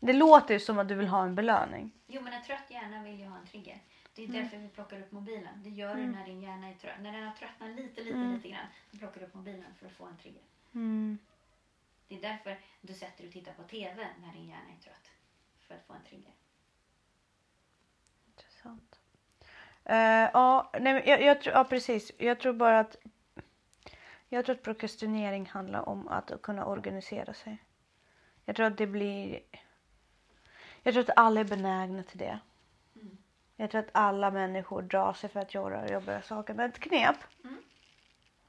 [0.00, 1.92] Det låter ju som att du vill ha en belöning.
[2.06, 3.80] Jo men en trött hjärna vill ju ha en trigger.
[4.14, 4.42] Det är Mm.
[4.42, 5.62] därför vi plockar upp mobilen.
[5.62, 6.12] Det gör du Mm.
[6.12, 7.00] när din hjärna är trött.
[7.00, 8.34] När den har tröttnat lite, lite, Mm.
[8.34, 8.66] lite grann.
[8.90, 10.42] Då plockar du upp mobilen för att få en trigger.
[10.74, 11.18] Mm.
[12.08, 15.10] Det är därför du sätter och tittar på TV när din hjärna är trött.
[15.58, 16.32] För att få en trigger.
[18.26, 18.97] Intressant.
[19.88, 22.12] Eh, ja, nej, jag, jag, tror- ja, precis.
[22.18, 22.96] Jag tror bara att
[24.28, 27.58] jag tror att prokrastinering handlar om att kunna organisera sig.
[28.44, 29.40] Jag tror att det blir...
[30.82, 32.38] Jag tror att alla är benägna till det.
[32.96, 33.18] Mm.
[33.56, 36.54] Jag tror att alla människor drar sig för att göra jobbiga saker.
[36.54, 37.16] Men ett knep.
[37.44, 37.56] Mm.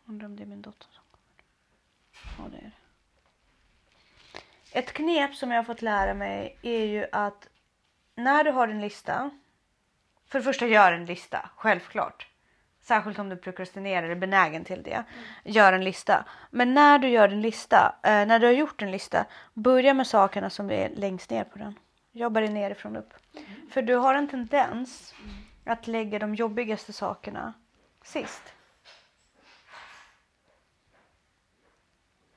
[0.05, 1.43] Undrar om det är min dotter som kommer.
[2.37, 4.79] Ja, det är det.
[4.79, 7.49] Ett knep som jag har fått lära mig är ju att
[8.15, 9.29] när du har en lista.
[10.29, 11.49] För det första, gör en lista.
[11.55, 12.27] Självklart.
[12.81, 15.03] Särskilt om du prokrastinerar eller är benägen till det.
[15.43, 16.25] Gör en lista.
[16.51, 20.07] Men när du gör en lista, eh, när du har gjort en lista, börja med
[20.07, 21.79] sakerna som är längst ner på den.
[22.11, 23.13] Jobba dig nerifrån upp.
[23.71, 25.15] För du har en tendens
[25.65, 27.53] att lägga de jobbigaste sakerna
[28.03, 28.53] sist.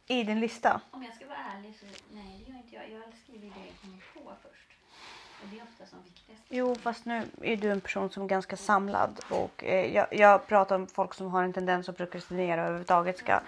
[0.07, 0.81] I din lista.
[0.90, 2.90] Om jag ska vara ärlig så nej, det gör inte jag.
[2.90, 4.62] Jag skriver det jag kommer på först.
[5.42, 6.42] Och det är ofta som viktigast.
[6.48, 10.46] Jo, fast nu är du en person som är ganska samlad och eh, jag, jag
[10.46, 13.40] pratar om folk som har en tendens att prokrastinera och överhuvudtaget ska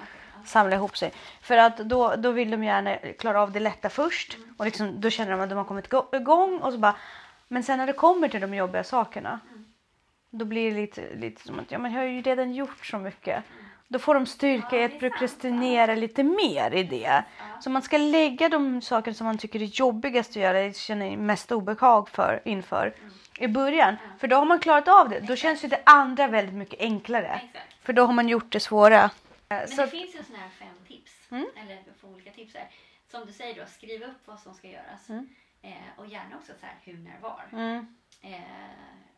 [0.44, 1.12] samla ihop sig.
[1.40, 5.11] För att då, då vill de gärna klara av det lätta först och liksom, då
[5.11, 6.96] känner de att de har kommit igång och så bara
[7.48, 9.40] men sen när det kommer till de jobbiga sakerna
[10.30, 12.98] då blir det lite, lite som att ja, men jag har ju redan gjort så
[12.98, 13.44] mycket.
[13.94, 17.24] Då får de styrka i att prokrastinera lite mer i det.
[17.61, 21.52] Så man ska lägga de saker som man tycker är jobbigast att göra, känner mest
[21.52, 22.94] obehag för, inför
[23.38, 23.96] i början.
[24.18, 25.20] För då har man klarat av det.
[25.20, 27.40] Då känns ju det andra väldigt mycket enklare.
[27.83, 29.11] För då har man gjort det svåra.
[29.48, 31.12] Men Så det finns ju såna här fem tips.
[31.30, 31.46] Mm.
[31.57, 32.68] Eller för olika tips här.
[33.11, 35.09] Som du säger då, skriv upp vad som ska göras.
[35.09, 35.28] Mm.
[35.62, 37.42] Eh, och gärna också så här hur, när, var.
[37.52, 38.40] mm, Eh,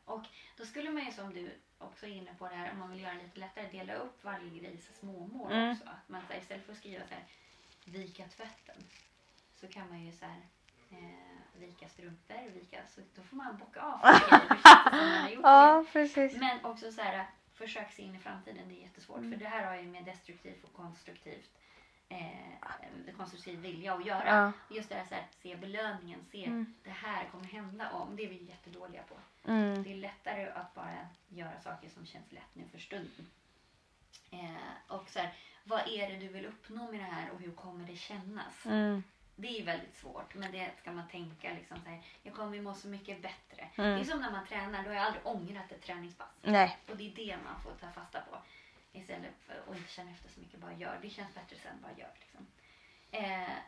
[0.05, 0.23] och
[0.57, 3.15] då skulle ju som du också är inne på det här, om man vill göra
[3.15, 5.73] det lite lättare, dela upp varje grej i så små mål Mm.
[5.73, 5.85] också.
[5.85, 7.25] Att man här, istället för att skriva så här,
[7.85, 8.77] vika tvätten,
[9.61, 10.41] så kan man ju så här,
[10.91, 15.39] eh, vika strumpor, vika, så då får man bocka av grejer.
[15.43, 16.37] Ja, precis.
[16.37, 19.19] Men också så här, försök se in i framtiden, det är jättesvårt.
[19.19, 19.33] Mm.
[19.33, 21.51] För det här har ju med destruktivt och konstruktivt
[22.09, 24.53] eh, konstruktiv vilja att göra.
[24.69, 24.77] Ja.
[24.77, 26.75] Just det här, så här, se belöningen, se Mm.
[26.85, 28.17] det här kommer hända om.
[28.17, 29.17] Det är vi jättedåliga på.
[29.51, 33.27] Mm, Det är lättare att bara göra saker som känns lätt nu för stunden.
[34.31, 34.57] Eh,
[34.97, 37.87] och så här, vad är det du vill uppnå med det här och hur kommer
[37.87, 38.67] det kännas?
[38.67, 39.03] mm,
[39.37, 42.75] Det är väldigt svårt, men det ska man tänka liksom så här, jag kommer må
[42.75, 43.69] så mycket bättre.
[43.77, 43.95] Mm.
[43.95, 46.29] Det är som när man tränar, då har jag aldrig ångrat ett träningspass.
[46.43, 46.79] Nej.
[46.91, 48.39] Och det är det man får ta fasta på.
[48.97, 50.99] Istället för att inte känna efter så mycket, bara gör.
[51.03, 52.13] Det känns bättre sen, bara gör.
[52.21, 52.47] Liksom.
[53.11, 53.59] Eh,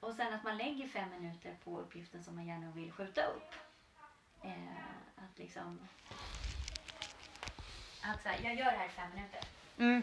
[0.00, 3.54] och sen att man lägger fem minuter på uppgiften som man gärna vill skjuta upp.
[4.42, 4.84] Eh,
[5.16, 5.88] att liksom...
[8.02, 9.40] Att så här, jag gör det här i fem minuter.
[9.78, 10.02] Mm.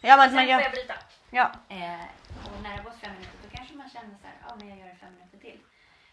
[0.00, 0.94] Ja, men Sen man får jag bryta.
[1.30, 1.52] Ja.
[1.68, 2.04] Eh,
[2.46, 4.68] och när det har gått fem minuter då kanske man känner så här, ja men
[4.68, 5.60] jag gör det fem minuter till.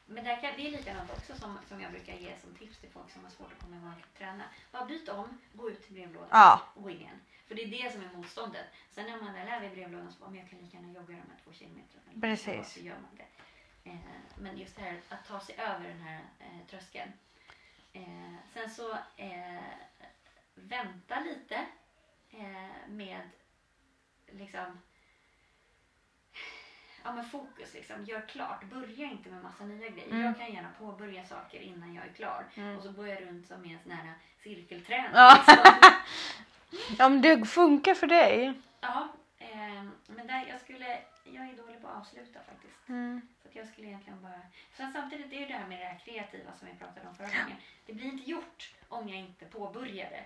[0.08, 3.12] Men kan, det är likadant också som, som jag brukar ge som tips till folk
[3.12, 4.44] som har svårt att komma igång och träna.
[4.72, 6.62] Bara byt om, gå ut till brevlådan Ja.
[6.76, 7.20] och gå in igen.
[7.48, 8.66] För det är det som är motståndet.
[8.92, 11.08] Sen när man väl är vid brevlådan så bara, men jag kan lika gärna jogga
[11.08, 12.22] de här två kilometrarna.
[12.22, 12.74] Precis.
[12.74, 13.26] Så gör man det.
[13.90, 13.98] Eh,
[14.38, 17.12] men just det här att ta sig över den här eh, tröskeln.
[17.94, 19.64] Eh, sen så eh,
[20.56, 21.66] vänta lite
[22.32, 23.30] eh, med
[24.28, 24.80] liksom
[27.04, 28.64] Ja men fokus liksom, gör klart.
[28.64, 30.12] Börja inte med massa nya grejer.
[30.12, 30.26] Mm.
[30.26, 32.46] Jag kan gärna påbörja saker innan jag är klar.
[32.56, 32.78] Mm.
[32.78, 35.12] Och så går jag runt som i en sån här cirkelträning.
[35.14, 35.44] Ja.
[35.48, 36.96] liksom.
[36.98, 38.54] ja, men det funkar för dig.
[38.82, 39.08] Ja,
[39.40, 42.90] eh, men där jag skulle, jag är dålig på att avsluta faktiskt.
[42.90, 43.22] Mm.
[43.42, 44.42] Så att jag skulle egentligen bara...
[44.78, 47.16] Sen samtidigt är det ju det här med det här kreativa som vi pratade om
[47.16, 47.58] förra gången.
[47.86, 50.24] Det blir inte gjort om jag inte påbörjar det.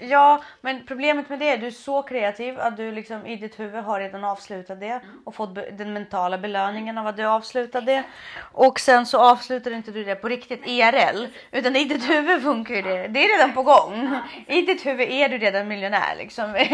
[0.00, 3.36] Ja, men problemet med det är att du är så kreativ att du liksom i
[3.36, 5.22] ditt huvud har redan avslutat det Mm.
[5.24, 8.04] och fått den mentala belöningen av att du avslutade det.
[8.52, 12.74] Och sen så avslutar inte du det på riktigt IRL utan i ditt huvud funkar
[12.74, 13.08] ju det.
[13.08, 14.18] Det är redan på gång.
[14.46, 16.54] I ditt huvud är du redan miljonär liksom.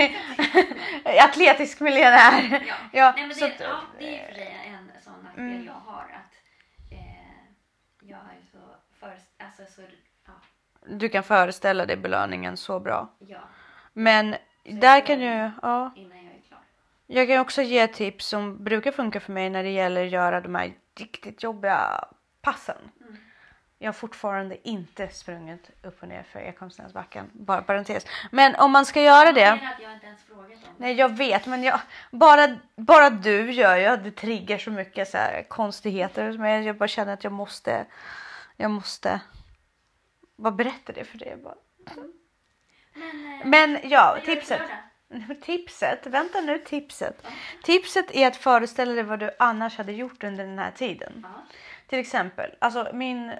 [1.04, 2.66] Atletisk miljonär.
[2.66, 2.74] Ja.
[2.92, 5.64] Ja, Nej, men det, att, ja, det är för sig en sån nackdel Mm.
[5.66, 6.02] jag har.
[6.02, 6.32] Att
[6.92, 6.98] eh,
[8.00, 8.58] jag är så
[9.00, 9.82] för, alltså så,
[10.90, 13.08] Du kan föreställa dig belöningen så bra.
[13.18, 13.38] ja,
[13.92, 15.92] Men där kan ju, ja.
[15.96, 16.60] innan jag är klar.
[17.06, 20.40] Jag kan också ge tips som brukar funka för mig när det gäller att göra
[20.40, 22.04] de här riktigt jobbiga
[22.42, 22.76] passen.
[23.00, 23.16] Mm.
[23.78, 27.30] Jag har fortfarande inte sprungit upp och ner för Ekholmsnäsbacken.
[27.32, 28.06] Bara parentes.
[28.30, 29.56] Men om man ska göra Jag det.
[29.56, 30.74] menar att jag inte ens frågat om.
[30.76, 35.08] Nej jag vet men jag, bara, bara du gör ju att det triggar så mycket
[35.08, 36.32] så här konstigheter.
[36.38, 37.86] Men jag bara känner att jag måste.
[38.56, 39.20] Jag måste.
[40.38, 41.54] Bara berätta det för dig bara.
[42.94, 44.62] Men, eh, Men ja, vad tipset.
[45.42, 47.26] Tipset, vänta nu tipset.
[47.62, 51.26] Tipset är att föreställa dig vad du annars hade gjort under den här tiden.
[51.86, 53.32] Till exempel, alltså min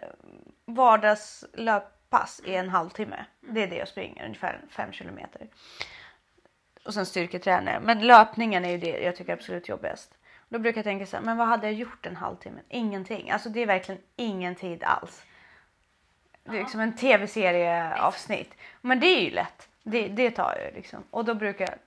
[0.65, 3.25] vardagslöppass är en halvtimme.
[3.41, 5.49] Det är det jag springer, ungefär fem kilometer.
[6.85, 7.83] Och sen styrketränar jag.
[7.83, 10.15] Men löpningen är ju det jag tycker är absolut jobbigast.
[10.49, 12.61] Då brukar jag tänka så här, men vad hade jag gjort en halvtimme?
[12.69, 13.31] Ingenting.
[13.31, 15.23] Alltså det är verkligen ingen tid alls.
[16.51, 18.55] Det är liksom en tv-serieavsnitt.
[18.81, 19.69] Men det är ju lätt.
[19.83, 21.05] Det, det tar jag ju liksom.
[21.11, 21.79] Och då brukar jag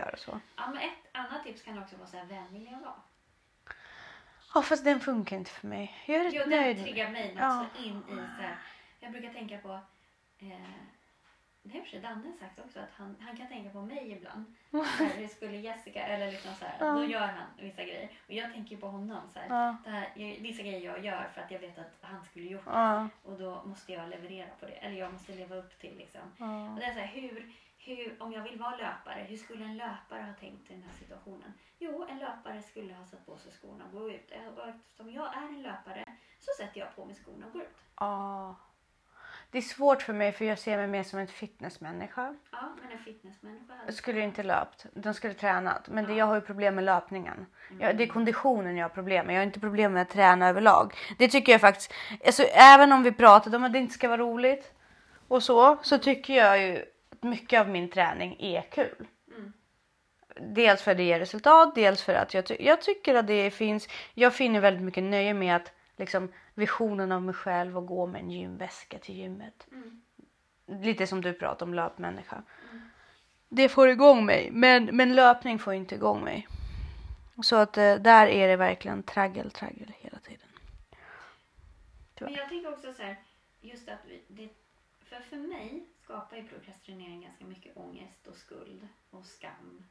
[0.00, 0.40] göra så.
[0.56, 2.94] Ja, men ett annat tips kan också vara så här, vem vill jag vara?
[4.54, 5.94] Ja fast den funkar inte för mig.
[6.06, 6.82] Jag är Jo, rätt den nöjd.
[6.82, 7.66] triggar mig något Ja.
[7.84, 8.56] in i så här.
[9.00, 9.72] Jag brukar tänka på,
[10.38, 10.48] eh,
[11.66, 14.44] det har för Danne sagt också, att han, han kan tänka på mig ibland.
[14.72, 16.92] Här, det skulle Jessica, eller liksom så här, Ja.
[16.92, 18.08] då gör han vissa grejer.
[18.26, 19.46] Och jag tänker på honom så här.
[19.48, 19.76] Ja.
[19.84, 20.08] Det här,
[20.40, 22.70] vissa grejer jag gör för att jag vet att han skulle gjort det.
[22.70, 23.08] Ja.
[23.22, 24.72] Och då måste jag leverera på det.
[24.72, 26.22] Eller jag måste leva upp till liksom.
[26.74, 29.76] Och det är så här, hur, hur, om jag vill vara löpare, hur skulle en
[29.76, 31.52] löpare ha tänkt i den här situationen?
[31.78, 34.32] Jo, en löpare skulle ha satt på sig skorna och gå ut.
[34.56, 36.04] Och eftersom jag är en löpare
[36.38, 37.76] så sätter jag på mig skorna och går ut.
[39.54, 42.34] Det är svårt för mig för jag ser mig mer som en fitnessmänniska.
[42.52, 43.72] Ja, men en fitnessmänniska.
[43.86, 45.88] Jag skulle inte löpt, de skulle tränat.
[45.88, 46.18] Men det, Ja.
[46.18, 47.46] jag har ju problem med löpningen.
[47.70, 47.80] Mm.
[47.82, 49.34] Jag, det är konditionen jag har problem med.
[49.34, 50.94] Jag har inte problem med att träna överlag.
[51.18, 51.92] Det tycker jag faktiskt.
[52.26, 54.72] Alltså, även om vi pratade om att det inte ska vara roligt
[55.28, 55.76] och så.
[55.82, 59.06] Så tycker jag ju att mycket av min träning är kul.
[59.36, 59.52] Mm.
[60.54, 63.50] Dels för att det ger resultat, dels för att jag, ty- jag tycker att det
[63.50, 63.88] finns.
[64.14, 68.20] Jag finner väldigt mycket nöje med att liksom visionen av mig själv och gå med
[68.20, 69.66] en gymväska till gymmet.
[69.72, 70.02] Mm.
[70.66, 72.42] Lite som du pratar om löpmänniska.
[72.70, 72.82] Mm.
[73.48, 76.48] Det får igång mig, men, men löpning får inte igång mig.
[77.42, 80.48] Så att eh, där är det verkligen traggel, traggel hela tiden.
[82.20, 83.16] Men jag tänker också så här,
[83.60, 84.48] just att det,
[85.00, 89.84] för, för mig skapar ju prokrastinering ganska mycket ångest och skuld och skam.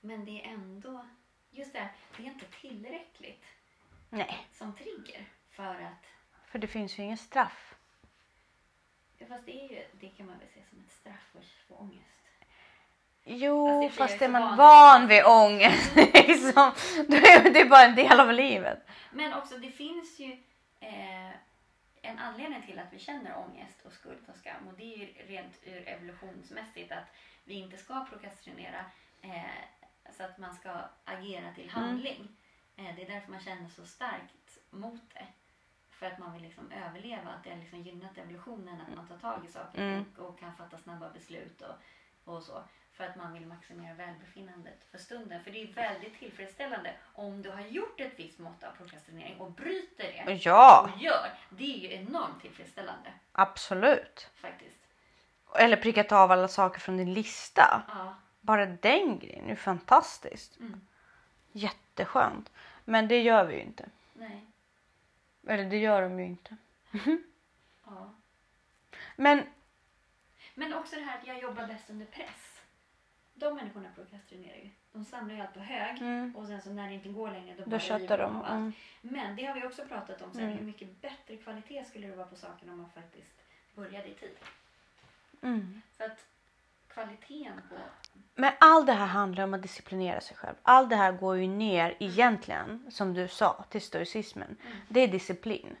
[0.00, 1.06] Men det är ändå,
[1.50, 3.44] just det här, det är inte tillräckligt
[4.10, 6.06] Nej, som trigger för att,
[6.46, 7.74] för det finns ju ingen straff.
[9.18, 11.34] ja, fast det är ju, det kan man väl se som ett straff
[11.68, 12.04] få ångest.
[13.24, 16.72] Jo, Fast fast, det är man van van vid ångest, liksom,
[17.08, 18.78] då är det bara en del av livet.
[19.10, 20.32] Men också det finns ju
[20.80, 21.30] eh,
[22.02, 25.06] en anledning till att vi känner ångest och skuld och skam och det är ju
[25.06, 28.84] rent ur evolutionsmässigt att vi inte ska prokrastinera
[29.22, 30.70] eh, så att man ska
[31.04, 32.20] agera till handling.
[32.20, 32.47] Eh,
[32.96, 35.26] Det är därför man känner så starkt mot det.
[35.90, 39.18] För att man vill liksom överleva, att det har liksom gynnat evolutionen att man tar
[39.18, 40.04] tag i saker Mm.
[40.18, 41.74] och, och kan fatta snabba beslut och,
[42.34, 42.62] och så.
[42.92, 45.44] För att man vill maximera välbefinnandet för stunden.
[45.44, 49.50] För det är väldigt tillfredsställande om du har gjort ett visst mått av prokrastinering och
[49.52, 51.30] bryter det Ja, och gör.
[51.50, 54.30] Det är ju enormt tillfredsställande absolut.
[54.34, 54.78] faktiskt.
[55.58, 57.82] Eller prickat av alla saker från din lista.
[57.88, 58.14] Ja.
[58.40, 60.58] Bara den grejen är ju fantastiskt.
[60.60, 60.80] Mm.
[61.52, 62.52] Jätteskönt.
[62.88, 63.88] Men det gör vi ju inte.
[64.12, 64.44] Nej.
[65.46, 66.56] Eller det gör de ju inte.
[67.84, 68.14] Ja.
[69.16, 69.42] Men
[70.54, 72.60] Men också det här att jag jobbar bäst under press.
[73.34, 74.70] De människorna prokrastinerar ju.
[74.92, 77.54] De samlar ju allt på hög mm, och sen så när det inte går längre
[77.56, 78.36] då, då köttar de.
[78.36, 78.48] allt.
[78.48, 78.72] Mm.
[79.00, 80.42] Men det har vi också pratat om sen.
[80.42, 80.58] Mm.
[80.58, 83.34] Hur mycket bättre kvalitet skulle det vara på sakerna om man faktiskt
[83.74, 84.36] började i tid.
[85.42, 85.82] Mm.
[85.96, 86.26] Så att
[86.98, 87.76] kvaliteten på...
[88.34, 90.56] Men allt det här handlar om att disciplinera sig själv.
[90.62, 94.56] Allt det här går ju ner egentligen, som du sa, till stoicismen.
[94.64, 94.76] Mm.
[94.88, 95.76] Det är disciplin.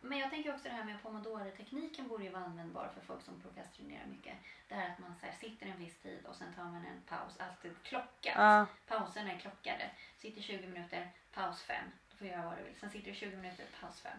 [0.00, 3.40] Men jag tänker också det här med pomodoro-tekniken borde ju vara användbar för folk som
[3.40, 4.34] prokrastinerar mycket.
[4.68, 7.36] Det här att man så sitter en viss tid och sen tar man en paus.
[7.38, 8.34] Alltid klockat.
[8.36, 9.90] Ja, Pauserna är klockade.
[10.16, 11.76] Sitter 20 minuter, paus 5.
[12.10, 12.74] Då får jag göra vad du vill.
[12.80, 14.12] Sen sitter du 20 minuter, paus 5.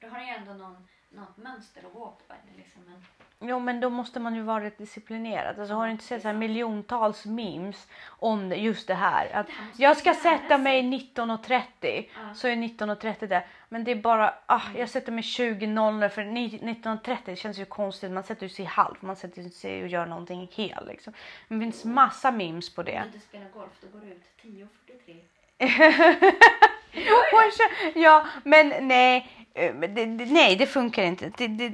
[0.00, 2.34] Då har du ju ändå någon, något mönster att gå på.
[2.34, 3.04] Eller liksom en,
[3.48, 5.58] jo, men då måste man ju vara rätt disciplinerad.
[5.58, 9.30] Alltså, har du inte sett så här miljontals memes om det, just det här?
[9.32, 9.52] Att Det
[9.82, 12.34] jag ska sätta mig 19.30 Ja.
[12.34, 13.46] så är 19.30 där.
[13.68, 17.64] Men det är bara, ah, jag sätter mig 20.00 för ni- 19.30 det känns ju
[17.64, 18.10] konstigt.
[18.10, 21.12] Man sätter sig halv, man sätter sig och gör någonting hel liksom.
[21.48, 23.00] Men det finns massa memes på Om det.
[23.00, 25.20] du inte spelar golf, då går du ut 10.43.
[27.94, 31.32] Ja, men nej, eh, det, nej, det funkar inte.
[31.36, 31.68] Det, det,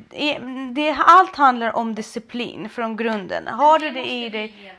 [0.72, 3.46] det, allt handlar om disciplin från grunden.
[3.48, 4.74] Har du det i dig?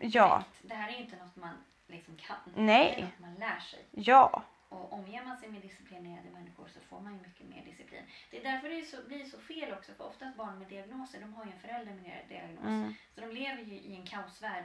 [0.00, 0.42] Ja.
[0.62, 1.54] Det här är inte något man
[1.88, 2.36] liksom kan.
[2.54, 2.92] Nej.
[2.96, 3.84] Det är något man lär sig.
[3.90, 8.02] Ja, Och omger man sig med disciplinerade människor så får man ju mycket mer disciplin.
[8.30, 9.92] Det är därför det är så, blir så fel också.
[9.96, 12.64] För oftast barn med diagnoser, de har ju en förälder med diagnos.
[12.64, 14.64] mm, Så de lever ju i en kaosvärld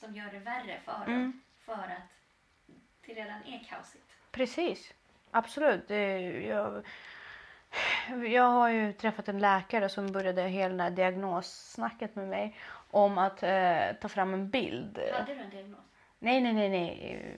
[0.00, 1.20] som gör det värre för Mm.
[1.22, 1.40] dem.
[1.66, 2.08] För att
[3.08, 4.04] det redan är kaosigt.
[4.30, 4.94] precis.
[5.30, 5.90] Absolut.
[6.46, 6.84] Jag,
[8.28, 12.56] jag har ju träffat en läkare som började hela det här diagnossnacket med mig
[12.90, 14.98] om att eh, ta fram en bild.
[15.12, 15.80] Hade du en diagnos?
[16.18, 17.36] Nej, nej, nej, nej.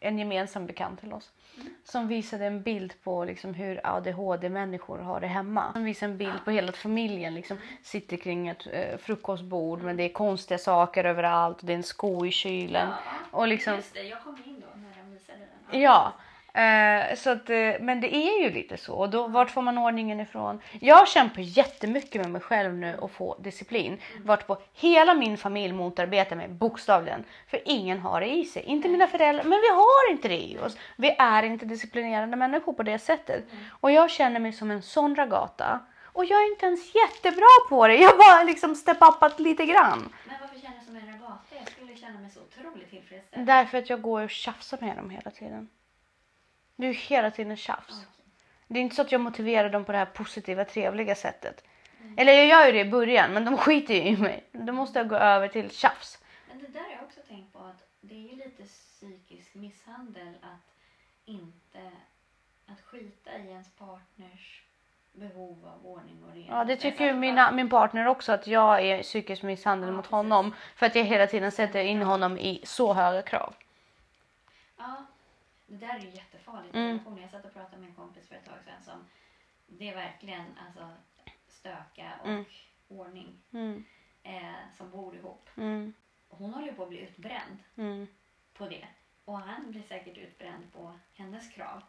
[0.00, 1.30] En gemensam bekant till oss.
[1.56, 1.74] Mm.
[1.84, 5.72] Som visade en bild på liksom hur ADHD-människor har det hemma.
[5.72, 7.34] Som visade en bild på hela familjen.
[7.34, 11.60] Liksom, sitter kring ett eh, frukostbord men det är konstiga saker överallt.
[11.60, 12.88] Och det är en sko i kylen.
[13.30, 15.38] och liksom- Just det, jag kom in då när de visade
[15.70, 15.80] den.
[15.80, 16.12] Ja.
[16.54, 18.94] Eh, så att, eh, men det är ju lite så.
[18.94, 20.60] Och då, vart får man ordningen ifrån?
[20.80, 23.98] Jag kämpar jättemycket med mig själv nu och få disciplin.
[24.24, 27.24] Vart på hela min familj motarbetar mig bokstavligen.
[27.50, 28.62] För ingen har det i sig.
[28.62, 30.76] Inte mina föräldrar, men vi har inte det i oss.
[30.96, 33.44] Vi är inte disciplinerade människor på det sättet.
[33.80, 35.80] Och jag känner mig som en sån ragata.
[36.04, 37.94] Och jag är inte ens jättebra på det.
[37.94, 40.12] Jag har bara liksom step upat lite grann.
[40.24, 41.54] Men varför känner jag som en ragata?
[41.58, 43.46] Jag skulle känna mig så otroligt tillfredsställd.
[43.46, 45.68] Därför att jag går och tjafsar med dem hela tiden.
[46.76, 47.90] Det är ju hela tiden tjafs.
[47.90, 48.06] Okej.
[48.68, 51.64] Det är inte så att jag motiverar dem på det här positiva, trevliga sättet.
[52.16, 54.44] Eller jag gör ju det i början, men de skiter ju i mig.
[54.52, 56.18] Då måste jag gå över till tjafs.
[56.48, 60.34] Men det där har jag också tänkt på att det är ju lite psykisk misshandel
[60.42, 60.74] att
[61.24, 61.90] inte
[62.66, 64.62] att skita i ens partners
[65.12, 66.46] behov av ordning och reda.
[66.48, 69.94] Ja, det tycker ju satt mina, min partner också, att jag är psykisk misshandel Ja,
[69.96, 70.12] mot precis.
[70.12, 70.54] honom.
[70.76, 73.54] För att jag hela tiden sätter in honom i så höga krav.
[74.78, 75.06] Ja,
[75.66, 76.10] det där är ju
[76.44, 77.18] jättefarligt i Mm.
[77.22, 79.04] Jag satt och pratade med en kompis för ett tag sedan som
[79.66, 80.88] det är verkligen alltså
[81.48, 82.44] stöka och Mm.
[82.88, 83.84] ordning Mm,
[84.22, 85.50] eh, som bor ihop.
[85.56, 85.94] mm,
[86.28, 88.06] hon håller ju på att bli utbränd mm,
[88.54, 88.86] på det.
[89.24, 91.82] Och han blir säkert utbränd på hennes krav.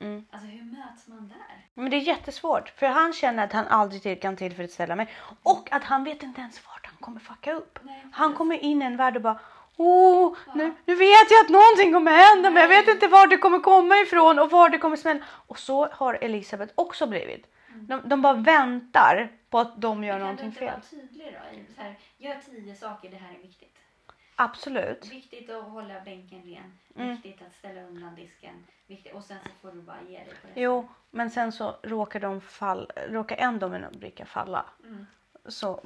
[0.00, 0.26] mm.
[0.30, 1.68] Alltså hur möts man där?
[1.74, 5.08] Men det är jättesvårt, för han känner att han aldrig kan tillfredsställa mig.
[5.42, 7.78] Och att han vet inte ens vart han kommer fucka upp.
[7.82, 9.40] Nej, Han kommer in i en värld och bara
[9.82, 13.36] Åh, nu, nu vet jag att någonting kommer hända men jag vet inte var det
[13.36, 15.24] kommer komma ifrån och var det kommer smälla.
[15.46, 17.46] Och så har Elisabeth också blivit.
[17.74, 20.74] De, de bara väntar på att de gör Men någonting Kan du fel.
[20.74, 21.74] inte vara tydlig då?
[21.76, 23.76] Så här, gör tio saker, det här är viktigt.
[24.36, 25.12] Absolut.
[25.12, 26.78] Viktigt att hålla bänken ren.
[26.96, 27.08] Mm.
[27.16, 28.66] Viktigt att ställa undan disken.
[28.86, 29.14] Viktigt.
[29.14, 30.60] Och sen så får du bara ge dig på det.
[30.60, 34.64] Jo, men sen så råkar, de fall, råkar en dominobricka falla.
[34.84, 35.06] Mm.
[35.50, 35.80] Så...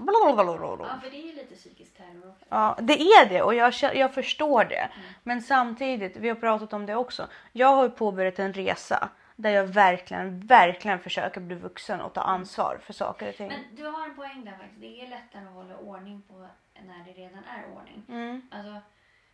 [0.88, 2.44] Ja, för det är ju lite psykisk terror också.
[2.48, 4.76] Ja, det är det och jag, jag förstår det.
[4.94, 5.06] Mm.
[5.22, 7.28] Men samtidigt, vi har pratat om det också.
[7.52, 12.20] Jag har ju påbörjat en resa där jag verkligen, verkligen försöker bli vuxen och ta
[12.20, 13.48] ansvar för saker och ting.
[13.48, 14.80] Men du har en poäng där faktiskt.
[14.80, 16.46] Det är lättare att hålla ordning på
[16.86, 18.02] när det redan är ordning.
[18.08, 18.80] Mm, Alltså,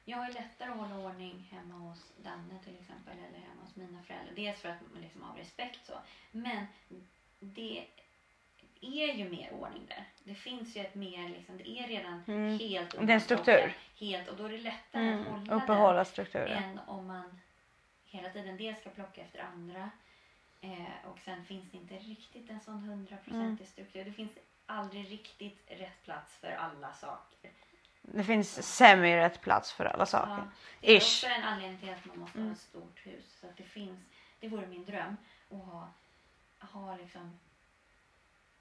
[0.05, 3.77] Jag har ju lättare att hålla ordning hemma hos Danne till exempel eller hemma hos
[3.77, 4.33] mina föräldrar.
[4.37, 5.93] Dels för att liksom av respekt så.
[6.31, 6.67] Men
[7.41, 7.85] det
[8.81, 10.05] är ju mer ordning där.
[10.25, 12.59] Det finns ju ett mer liksom, det är redan Mm.
[12.59, 13.77] helt Det är en struktur.
[13.99, 15.33] Helt, och då är det lättare att Mm.
[15.33, 16.63] hålla Uppehålla den strukturen.
[16.65, 17.41] än om man
[18.05, 19.91] hela tiden dels ska plocka efter andra
[20.61, 24.05] eh, och sen finns det inte riktigt en sån hundraprocentig struktur.
[24.05, 24.31] Det finns
[24.67, 27.51] aldrig riktigt rätt plats för alla saker.
[28.03, 30.31] Det finns semi rätt plats för alla saker.
[30.33, 30.49] Ja,
[30.81, 31.03] det är Ish.
[31.03, 32.53] också en anledning till att man måste ha Mm.
[32.53, 33.39] ett stort hus.
[33.41, 33.99] Så att det finns,
[34.41, 35.17] det vore min dröm
[35.51, 35.89] att ha,
[36.59, 37.39] ha liksom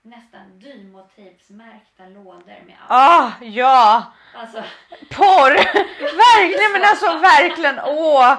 [0.09, 2.91] nästan dymotivsmärkta lådor med allt.
[2.91, 4.03] Ah, ja!
[4.35, 4.63] Alltså,
[5.11, 5.55] Porr!
[6.17, 7.79] verkligen, men alltså verkligen.
[7.85, 8.33] Åh!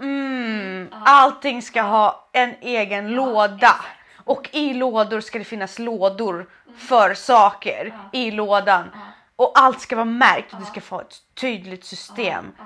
[0.00, 0.98] Mm, Ja.
[1.04, 3.54] allting ska ha en egen låda.
[3.68, 3.86] exakt.
[4.24, 7.86] Och i lådor ska det finnas lådor för saker.
[8.12, 8.18] Ja.
[8.18, 8.90] i lådan.
[8.94, 9.00] ja,
[9.36, 10.64] Och allt ska vara märkt och Ja.
[10.66, 12.52] ska få ett tydligt system.
[12.58, 12.64] Ja,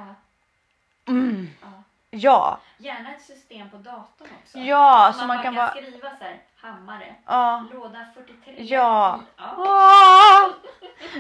[1.09, 1.67] Mm, ja,
[2.11, 2.19] ja.
[2.19, 4.59] ja, Gärna ett system på datorn också.
[4.59, 7.65] ja, Så man, man kan bara skriva så här, hammare, Ja.
[7.73, 8.55] låda 43.
[8.65, 9.21] Ja.
[9.37, 9.45] ja.
[9.59, 10.51] Ah!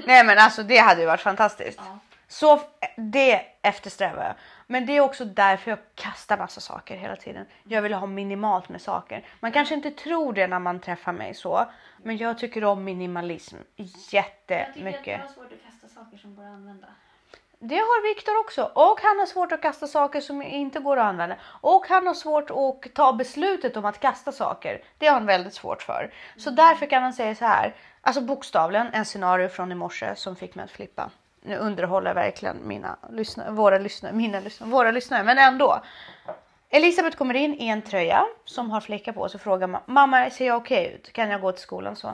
[0.06, 1.80] Nej men alltså det hade ju varit fantastiskt.
[1.84, 1.98] ja.
[2.28, 2.60] Så
[2.96, 4.34] det eftersträvar jag.
[4.66, 7.46] Men det är också därför jag kastar massa saker hela tiden.
[7.64, 9.24] Jag vill ha minimalt med saker.
[9.40, 11.66] Man kanske inte tror det när man träffar mig så.
[12.02, 15.20] Men jag tycker om minimalism Jag tycker att det jättemycket.
[15.20, 16.86] var svårt att kasta saker som går att använda.
[17.62, 18.70] Det har Viktor också.
[18.74, 21.36] Och han har svårt att kasta saker som inte går att använda.
[21.60, 24.84] Och han har svårt att ta beslutet om att kasta saker.
[24.98, 26.12] Det har han väldigt svårt för.
[26.36, 27.74] Så därför kan han säga så här.
[28.00, 31.10] Alltså bokstavligen en scenario från i morse som fick mig att flippa.
[31.42, 35.80] Nu underhåller jag verkligen mina lyssnare, våra lyssnare, mina lyssnare, våra lyssnare, men ändå.
[36.70, 40.30] Elisabeth kommer in i en tröja som har fläckar på sig och frågar ma- mamma
[40.30, 41.12] ser jag okej ut?
[41.12, 42.12] Kan jag gå till skolan så?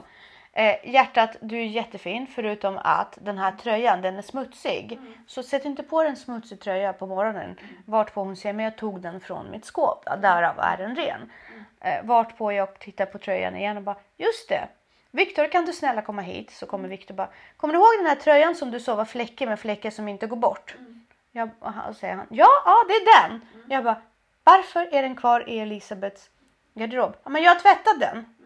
[0.57, 4.99] Eh, hjärtat, du är jättefin förutom att den här tröjan den är smutsig.
[5.27, 7.59] Så sätt inte på en smutsig tröja på morgonen.
[7.85, 10.05] Vart på hon säger men jag tog den från mitt skåp.
[10.21, 11.31] Därav är den ren.
[11.79, 14.67] Eh, vart på jag tittar på tröjan igen och bara just det.
[15.11, 16.51] Viktor kan du snälla komma hit?
[16.51, 17.29] Så kommer Viktor bara.
[17.57, 20.27] Kommer du ihåg den här tröjan som du sa var fläckig med fläckar som inte
[20.27, 20.75] går bort?
[21.31, 21.49] Jag,
[21.87, 22.27] och säger han.
[22.29, 23.41] Ja, ja det är den.
[23.69, 24.01] Jag bara.
[24.43, 26.29] Varför är den kvar i Elisabeths
[26.73, 27.15] garderob?
[27.23, 28.36] Ja, men jag har tvättat den.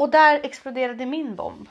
[0.00, 1.68] Och där exploderade min bomb.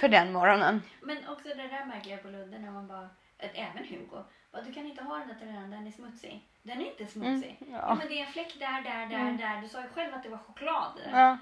[0.00, 0.82] För den morgonen.
[1.02, 3.08] Men också det där märker jag på Ludde när man bara,
[3.38, 6.48] även Hugo, bara, du kan inte ha den där tröjan, den är smutsig.
[6.62, 7.58] Den är inte smutsig.
[7.60, 7.78] Mm, ja.
[7.88, 7.94] ja.
[7.94, 9.36] men det är en fläck där, där, där, Mm.
[9.36, 9.62] där.
[9.62, 11.00] Du sa ju själv att det var choklad.
[11.12, 11.38] Ja.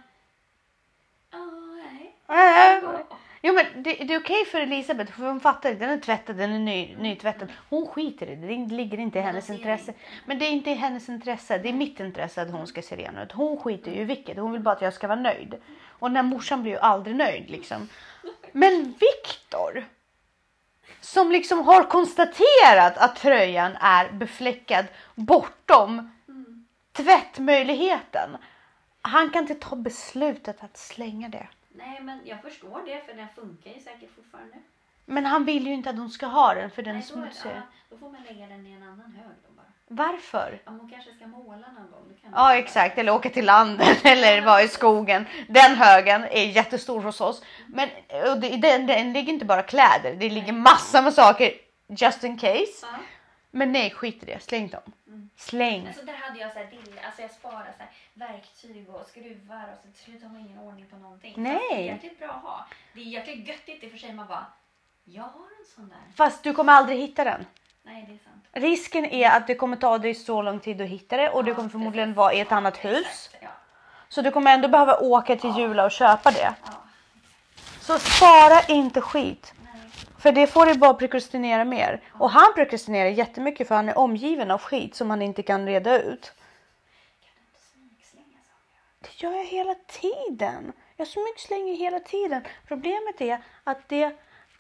[1.76, 2.14] Nej.
[2.28, 3.00] Äh,
[3.42, 6.52] Jo men det, det är okej för Elisabeth för hon fattar den är tvättad, den
[6.52, 7.52] är ny, nytvättad.
[7.70, 9.90] Hon skiter i det, det ligger inte i hennes intresse.
[9.90, 10.00] inte.
[10.24, 12.96] Men det är inte i hennes intresse, det är mitt intresse att hon ska se
[12.96, 13.32] ren ut.
[13.32, 15.54] Hon skiter ju i vilket, hon vill bara att jag ska vara nöjd.
[15.88, 17.88] Och den här morsan blir ju aldrig nöjd liksom.
[18.52, 19.84] Men Viktor
[21.00, 26.66] som liksom har konstaterat att tröjan är befläckad bortom Mm.
[26.92, 28.36] tvättmöjligheten.
[29.06, 31.46] Han kan inte ta beslutet att slänga det.
[31.68, 34.56] Nej, men jag förstår det för den funkar ju säkert fortfarande.
[35.04, 37.14] Men han vill ju inte att hon ska ha den för den är Nej, då,
[37.14, 37.50] smutsig.
[37.50, 39.66] ja, då får man lägga den i en annan hög då bara.
[39.88, 40.62] Varför?
[40.66, 42.04] Om hon kanske ska måla någon gång.
[42.08, 45.26] Då kan Ja exakt, eller åka till landet eller vara i skogen.
[45.48, 47.42] Den högen är jättestor hos oss.
[47.66, 47.88] Men
[48.30, 51.52] och det, den, den ligger inte bara kläder, det ligger massor med saker
[51.88, 52.66] just in case.
[52.82, 52.88] Ja.
[53.50, 54.42] Men nej, skit i det.
[54.42, 54.80] Släng dem.
[55.06, 55.30] Mm.
[55.36, 55.86] Släng.
[55.86, 59.64] Alltså där hade jag så här, dill, alltså jag sparar så här, verktyg och skruvar
[59.72, 61.34] och så till slut har man ingen ordning på någonting.
[61.36, 61.52] Nej.
[61.58, 62.66] Fast Det är jäkligt bra att ha.
[62.94, 64.12] Det är jäkligt göttigt i och för sig.
[64.12, 64.46] Man bara,
[65.04, 65.28] jag har
[65.60, 65.98] en sån där.
[66.16, 67.46] Fast du kommer aldrig hitta den.
[67.82, 68.44] Nej, det är sant.
[68.52, 71.54] Risken är att det kommer ta dig så lång tid att hitta det och Ja,
[71.54, 73.30] kommer förmodligen vara i ett annat Ja, hus.
[73.40, 73.48] Ja,
[74.08, 76.54] Så du kommer ändå behöva åka till Jula och köpa det.
[76.66, 76.72] ja,
[77.80, 79.54] Så spara inte skit.
[80.26, 82.00] För det får du bara prokrastinera mer.
[82.12, 86.02] Och han prokrastinerar jättemycket för han är omgiven av skit som han inte kan reda
[86.02, 86.32] ut.
[89.00, 90.72] Det gör jag hela tiden.
[90.96, 92.42] Jag smygslänger hela tiden.
[92.68, 94.16] Problemet är att det,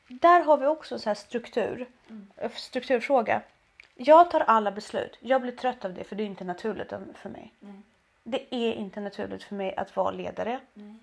[0.08, 1.88] där har vi också så här struktur.
[2.08, 2.50] Mm.
[2.54, 3.42] Strukturfråga.
[3.94, 5.18] Jag tar alla beslut.
[5.20, 7.52] Jag blir trött av det för det är inte naturligt för mig.
[7.60, 7.82] Nej,
[8.22, 10.96] Det är inte naturligt för mig att vara ledare nej.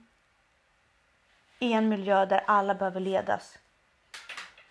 [1.60, 3.58] i en miljö där alla behöver ledas.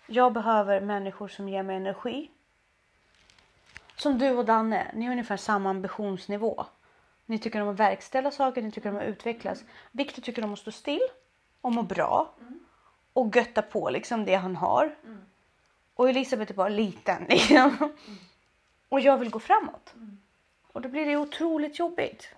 [0.07, 2.31] Jag behöver människor som ger mig energi.
[3.95, 6.65] Som du och Danne, ni har ungefär samma ambitionsnivå.
[7.25, 9.63] Ni tycker om att verkställa saker, ni tycker om att utvecklas.
[9.91, 11.07] Viktor tycker om att stå still
[11.61, 12.33] och må bra.
[13.13, 14.95] Och götta på liksom det han har.
[15.03, 15.25] Mm.
[15.93, 17.93] Och Elisabeth är bara liten liksom.
[18.89, 19.93] Och jag vill gå framåt.
[19.95, 20.17] Mm.
[20.67, 22.29] Och då blir det otroligt jobbigt.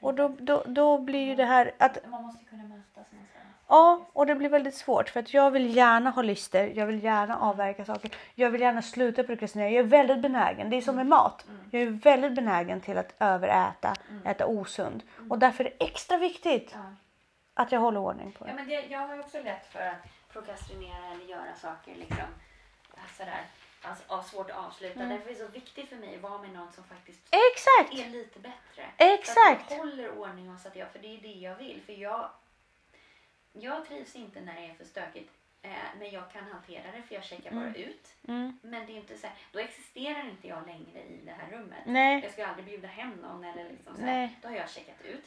[0.00, 3.37] Och då, då, då blir ju det här att Man måste kunna mötas någonstans.
[3.68, 6.66] Ja, och det blir väldigt svårt för att jag vill gärna ha lister.
[6.74, 8.10] Jag vill gärna avverka saker.
[8.34, 9.68] Jag vill gärna sluta prokrastinera.
[9.70, 10.70] Jag är väldigt benägen.
[10.70, 11.46] Det är som med mat.
[11.70, 13.94] Jag är väldigt benägen till att överäta,
[14.24, 16.80] äta osund och därför är det extra viktigt Ja.
[17.54, 18.54] att jag håller ordning på Ja, det.
[18.54, 19.94] men det, jag har också lätt för att
[20.32, 22.26] prokrastinera eller göra saker liksom
[23.18, 23.40] sådär.
[23.82, 24.94] Alltså, ja, svårt att avsluta.
[25.00, 25.08] Mm.
[25.08, 28.06] Därför är det så viktigt för mig att vara med någon som faktiskt Exakt!
[28.06, 28.82] är lite bättre.
[28.96, 29.36] Exakt!
[29.36, 31.82] Så att jag håller ordning och så att jag, för det är det jag vill.
[31.86, 32.30] För jag,
[33.60, 35.30] jag trivs inte när det är för stökigt.
[35.62, 38.08] Eh, men jag kan hantera det för jag checkar bara ut.
[38.28, 38.58] Mm.
[38.62, 41.78] Men det är inte så här, då existerar inte jag längre i det här rummet.
[41.86, 42.20] Nej.
[42.22, 44.14] Jag ska aldrig bjuda hem någon eller liksom så Nej.
[44.26, 45.24] här, Då har jag checkat ut.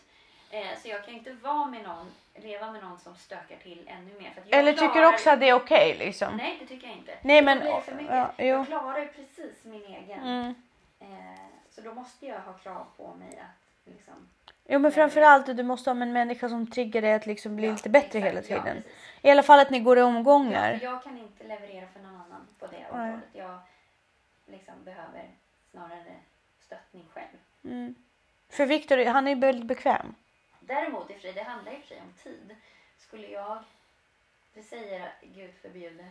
[0.50, 4.14] Eh, så jag kan inte vara med någon, leva med någon som stökar till ännu
[4.20, 4.32] mer.
[4.32, 6.38] För att jag Eller tycker du klarar- också att det är okej liksom?
[6.38, 7.18] Nej, det tycker jag inte.
[7.22, 8.16] Nej, men- blir det för mycket.
[8.16, 8.46] ja, jo.
[8.46, 10.20] jag klarar ju precis min egen.
[10.20, 10.56] Mm.
[11.00, 14.30] Eh, så då måste jag ha krav på mig att liksom...
[14.74, 17.74] Jo men framförallt du måste ha en människa som triggar dig att liksom bli Ja,
[17.74, 18.26] lite bättre exakt.
[18.26, 18.76] hela Ja, tiden.
[18.84, 18.92] precis.
[19.22, 20.78] I alla fall att ni går i Ja, omgångar.
[20.78, 23.24] för jag kan inte leverera för någon annan på det området.
[23.34, 23.60] Jag
[24.46, 25.30] liksom behöver
[25.72, 26.16] snarare
[26.60, 27.38] stöttning själv.
[27.64, 27.96] Mm.
[28.50, 30.16] För Viktor, han är väldigt bekväm.
[30.60, 32.56] Däremot i för det handlar och för sig om tid.
[32.98, 33.64] Skulle jag,
[34.54, 36.06] det säger Gud förbjude,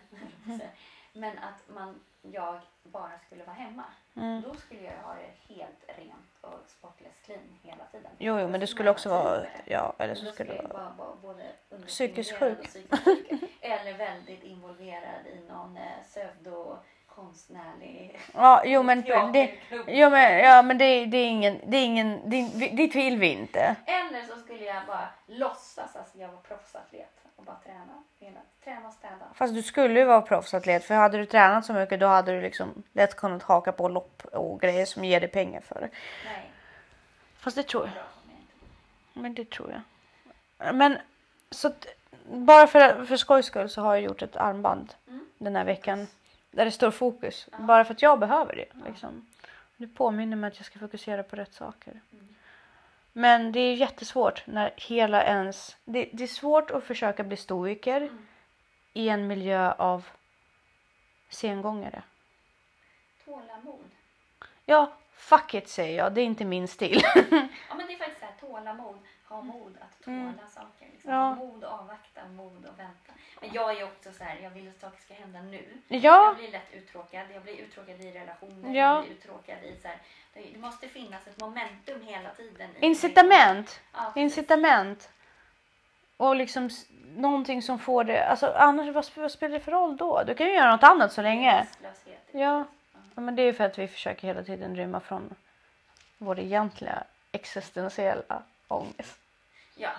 [1.12, 3.84] men att man, jag bara skulle vara hemma.
[4.16, 4.42] Mm.
[4.42, 8.10] Då skulle jag ha det helt rent och spotless clean hela tiden.
[8.18, 9.40] Jo, jo, men det skulle skulle också vara...
[9.40, 9.50] det.
[9.64, 11.16] Ja, eller så skulle det vara...
[11.22, 12.88] både understimulerad sjuk.
[13.04, 13.42] sjuk.
[13.60, 19.02] Eller väldigt involverad i någon eh, pseudo konstnärlig Ja, jo men
[19.32, 19.50] det...
[19.86, 21.60] Jo men, ja, men det, det är ingen...
[21.66, 22.30] Det är ingen...
[22.30, 23.76] Det, dit vill vi inte.
[23.86, 28.02] Eller så skulle jag bara låtsas att jag var proffsatlet och bara träna.
[28.18, 29.26] Hela, träna och städa.
[29.34, 32.40] Fast du skulle ju vara proffsatlet för hade du tränat så mycket då hade du
[32.40, 35.90] liksom lätt kunnat haka på lopp och grejer som ger dig pengar för det.
[36.24, 36.50] Nej,
[37.38, 38.04] Fast det tror jag.
[39.22, 39.70] Men det tror
[40.58, 40.74] jag.
[40.74, 40.98] Men
[41.50, 41.86] så att,
[42.32, 45.26] bara för, för skojs skull så har jag gjort ett armband Mm.
[45.38, 46.06] den här veckan
[46.50, 47.48] där det står fokus.
[47.58, 48.88] Bara för att jag behöver det.
[48.88, 49.26] Liksom.
[49.76, 52.00] Det påminner mig att jag ska fokusera på rätt saker.
[52.12, 52.34] Mm.
[53.20, 55.76] Men det är jättesvårt när hela ens...
[55.84, 58.26] Det, det är svårt att försöka bli stoiker Mm.
[58.92, 60.06] i en miljö av
[61.28, 62.02] sengångare.
[63.24, 63.90] Tålamod.
[64.66, 66.14] Ja, fuck it säger jag.
[66.14, 67.00] Det är inte min stil.
[67.68, 68.98] Ja men det är faktiskt så här, tålamod.
[69.30, 70.34] Ha mod att tåla Mm.
[70.48, 70.86] saker.
[70.92, 71.10] Liksom.
[71.12, 71.18] Ja.
[71.20, 73.12] Ha mod att avvakta, mod att vänta.
[73.40, 75.64] Men jag är också så här, jag vill att saker ska hända nu.
[75.88, 77.26] Jag ja, blir lätt uttråkad.
[77.34, 78.74] Jag blir uttråkad i relationer.
[78.74, 78.94] Ja.
[78.94, 79.96] Jag blir uttråkad i så här,
[80.34, 82.70] det, måste finnas ett momentum hela tiden.
[82.80, 83.80] incitament.
[83.92, 84.12] Ja.
[84.16, 85.10] Incitament.
[86.16, 86.70] Och liksom
[87.16, 88.24] någonting som får det...
[88.26, 90.22] Alltså annars vad, sp- vad spelar det för roll då?
[90.26, 91.66] Du kan ju göra något annat så länge.
[92.32, 92.64] Ja.
[93.14, 95.34] ja men det är ju för att vi försöker hela tiden rymma från
[96.18, 98.42] vår egentliga existentiella
[98.74, 99.18] ångest.
[99.74, 99.90] Ja,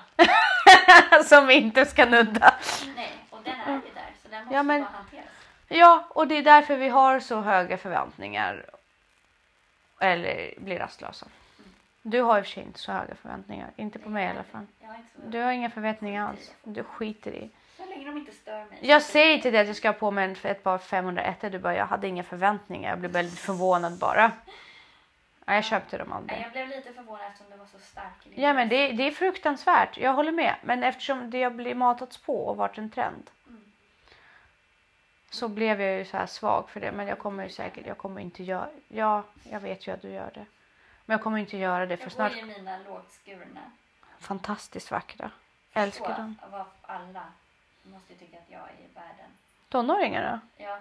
[1.26, 2.54] som vi inte ska nudda.
[2.96, 4.12] nej, och den är ju där.
[4.24, 5.26] Så den måste Ja, men- bara hanteras.
[5.68, 8.66] Ja, och det är därför vi har så höga förväntningar.
[10.00, 11.28] Eller blir rastlösa.
[12.02, 13.70] Du har i och för sig inte så höga förväntningar.
[13.76, 14.66] Inte på mig i alla fall.
[15.28, 16.52] Du har inga förväntningar alls.
[16.64, 17.50] Du skiter i.
[17.78, 18.80] Så länge de inte stör mig.
[18.82, 21.76] Jag säger till dig att jag ska ha på mig ett par 501 Du bara,
[21.76, 22.90] jag hade inga förväntningar.
[22.90, 24.32] Jag blev väldigt förvånad bara.
[25.46, 26.42] Nej, jag köpte dem aldrig.
[26.42, 28.26] jag blev lite förvånad eftersom det var så stark.
[28.26, 29.98] i din Ja men det, det är fruktansvärt.
[29.98, 30.56] Jag håller med.
[30.64, 33.30] Men eftersom det har blivit matats på och varit en trend.
[33.48, 33.72] Mm.
[35.30, 36.92] Så blev jag ju så här svag för det.
[36.92, 38.70] Men jag kommer ju säkert, jag kommer inte göra.
[38.88, 40.46] Ja, jag vet ju att du gör det.
[41.06, 42.34] Men jag kommer inte göra det för Jag snart.
[42.34, 43.72] går i mina lågskurna.
[44.20, 45.32] Fantastiskt vackra.
[45.74, 46.36] Älskar Så dem.
[46.82, 47.24] alla
[47.84, 49.30] måste ju tycka att jag är världen.
[49.70, 50.42] Tonåringarna.
[50.58, 50.80] Ja,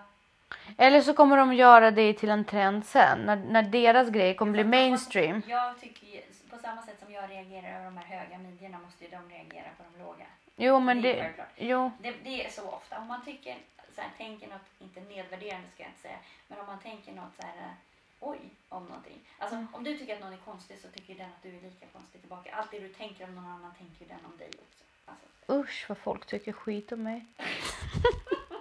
[0.79, 3.19] Eller så kommer de göra det till en trend sen.
[3.19, 5.43] När, när deras grej kommer bli mainstream.
[5.47, 6.21] Jag tycker
[6.51, 9.69] på samma sätt som jag reagerar över de här höga midjorna måste ju de reagera
[9.77, 10.27] på de låga.
[10.57, 11.33] Jo men Det det.
[11.57, 11.91] Jo.
[11.99, 12.99] Det, det är så ofta.
[12.99, 13.57] Om man tycker,
[13.95, 16.17] så här, tänker något, inte nedvärderande ska jag inte säga,
[16.49, 17.73] men om man tänker något så här, eh,
[18.21, 18.39] oj,
[18.69, 19.19] om någonting.
[19.39, 19.69] Alltså Mm.
[19.73, 22.21] om du tycker att någon är konstig så tycker den att du är lika konstig
[22.21, 22.51] tillbaka.
[22.55, 24.85] Allt det du tänker om någon annan tänker den om dig också.
[25.07, 25.27] Alltså,
[25.61, 27.27] Usch vad folk tycker skit om mig.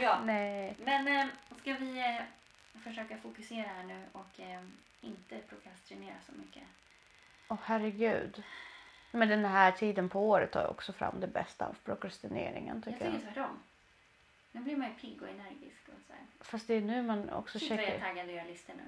[0.00, 0.20] ja.
[0.24, 0.76] Nej.
[0.84, 1.26] Men eh,
[1.60, 2.22] ska vi eh,
[2.82, 4.60] försöka fokusera här nu och eh,
[5.00, 6.62] inte prokrastinera så mycket?
[7.48, 8.42] Åh herregud.
[9.10, 13.04] Men den här tiden på året tar också fram det bästa av prokrastineringen Jag tycker
[13.04, 13.14] jag.
[13.14, 13.58] tycker tvärtom.
[14.52, 15.88] Nu blir man ju pigg och energisk.
[15.88, 16.22] Och så här.
[16.40, 18.08] Fast det är nu man också Shit vad jag är checkar.
[18.08, 18.82] taggad att göra listor nu.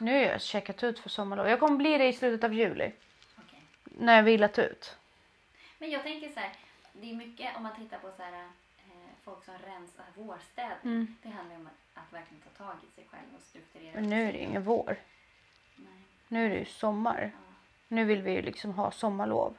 [0.00, 1.48] Nu har jag checkat ut för sommarlov.
[1.48, 2.92] Jag kommer bli det i slutet av juli.
[3.38, 3.60] Okej.
[3.84, 4.96] När jag vilat ut.
[5.78, 6.52] Men jag tänker så här,
[6.92, 8.48] det är mycket om man tittar på så här,
[9.24, 10.94] folk som rensar vårstädning.
[10.94, 11.16] Mm.
[11.22, 13.94] Det handlar om att, att verkligen ta tag i sig själv och strukturera.
[13.94, 14.96] Men nu är det ingen vår.
[15.76, 16.04] Nej.
[16.28, 17.30] Nu är det ju sommar.
[17.34, 17.54] Ja.
[17.88, 19.56] Nu vill vi ju liksom ha sommarlov.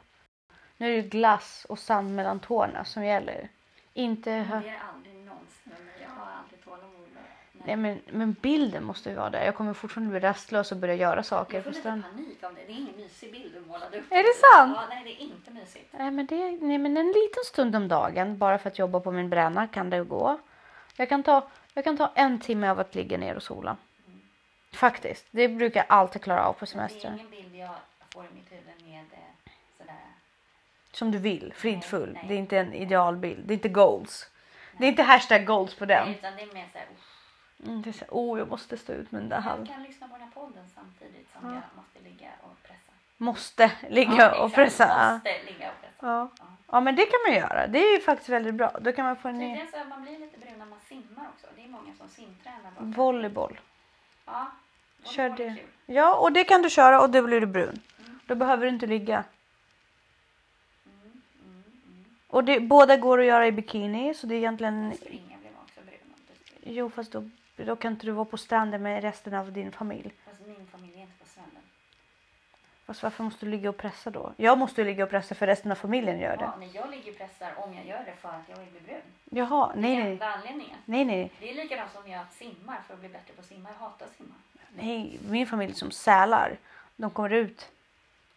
[0.78, 3.49] Nu är det glass och sand mellan tårna som gäller.
[3.93, 4.30] Inte...
[4.30, 5.95] Men det är aldrig någonsin mig.
[6.01, 6.95] Jag har aldrig tålamod
[7.66, 9.45] Nej, men, men bilden måste ju vara där.
[9.45, 12.61] Jag kommer fortfarande bli rastlös och börja göra saker Jag får lite panik om det.
[12.68, 14.11] Det är ingen mysig bild du målade upp.
[14.11, 14.78] Är det sant?
[14.82, 15.89] Ja, nej det är inte mysigt.
[15.91, 19.11] Nej men, det, nej men en liten stund om dagen bara för att jobba på
[19.11, 20.39] min bränna kan det gå.
[20.95, 23.78] Jag kan ta, jag kan ta en timme av att ligga ner och sola.
[24.74, 25.26] Faktiskt.
[25.32, 27.76] Det brukar jag alltid klara av på Det är ingen bild jag
[28.13, 29.95] får i mitt huvud med eh, sådär.
[30.91, 31.53] Som du vill.
[31.55, 32.11] Fridfull.
[32.13, 32.26] Nej, nej.
[32.28, 33.47] Det är inte en idealbild.
[33.47, 34.30] Det är inte goals.
[34.78, 36.05] Det är inte hashtag goals på den.
[36.05, 36.88] Nej, utan det är mer såhär,
[37.64, 39.66] Mm, det är så, oh jag måste stå ut med den där jag halv.
[39.66, 41.53] kan lyssna på den här podden samtidigt som Ja.
[41.56, 42.91] jag måste ligga och pressa.
[43.18, 45.14] Måste ligga Ja, och pressa.
[45.14, 45.95] Måste ligga och pressa.
[46.08, 46.30] Ja.
[46.39, 46.47] Ja.
[46.72, 47.68] ja men det kan man göra.
[47.68, 48.72] Det är ju faktiskt väldigt bra.
[48.82, 51.47] Då kan man få en ny så man blir lite brun när man simmar också.
[51.56, 52.72] Det är många som simtränar.
[52.80, 53.60] bara volleyboll.
[54.26, 54.51] Ja.
[55.03, 55.56] Kör det.
[55.86, 57.82] Ja och det kan du köra och då blir du brun.
[58.28, 59.24] Då behöver du inte ligga.
[60.86, 62.06] Mm, mm, mm.
[62.28, 64.93] Och det, båda går att göra i bikini så det är egentligen...
[64.95, 66.74] Springa blir man också brun.
[66.76, 67.30] Jo fast då,
[67.64, 70.12] då kan inte du vara på stranden med resten av din familj.
[70.26, 71.62] Fast min familj är inte på stranden.
[72.86, 74.34] Fast varför måste du ligga och pressa då?
[74.38, 76.43] Jag måste ju ligga och pressa för resten av familjen gör det.
[76.43, 78.80] Ja, när jag ligger och pressar om jag gör det för att jag vill bli
[78.80, 79.01] brun.
[79.30, 80.12] Jaha, Det nej är nej.
[80.12, 80.78] enda anledningen.
[80.86, 81.32] Nej nej.
[81.39, 83.70] Det är likadant som jag simmar för att bli bättre på att simma.
[83.70, 84.34] Jag hatar att simma.
[84.76, 86.58] Nej, min familj som sälar.
[86.95, 87.70] De kommer ut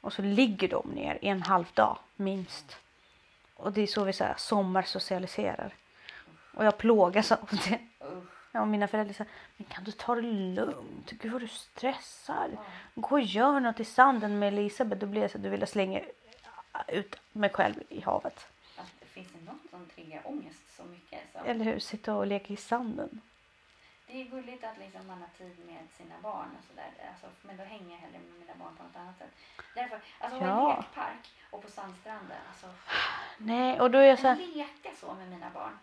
[0.00, 2.76] och så ligger de ner en halv dag minst.
[3.54, 5.74] Och det är så vi så här, sommarsocialiserar.
[6.54, 7.78] Och jag plågas av det.
[8.04, 8.24] Usch.
[8.52, 11.10] Ja, och mina föräldrar säger, men kan du ta det lugnt?
[11.10, 12.48] Gud vad du stressar.
[12.54, 12.64] Ja.
[12.94, 15.00] Gå och gör något i sanden med Elisabeth.
[15.00, 16.00] Då blir jag så att du vill slänga
[16.88, 18.46] ut mig själv i havet.
[18.76, 21.20] Alltså, finns det något som triggar ångest så mycket?
[21.32, 21.78] Så Eller hur?
[21.78, 23.20] Sitta och leka i sanden.
[24.06, 26.90] Det är gulligt att liksom man har tid med sina barn och sådär.
[27.10, 29.32] Alltså, men då hänger jag hellre med mina barn på något annat sätt.
[29.74, 30.70] Därför, alltså ja.
[30.70, 32.36] En lekpark och på sandstranden.
[32.48, 32.66] Alltså,
[33.38, 35.78] Nej, och då är jag så här, leka så med mina barn.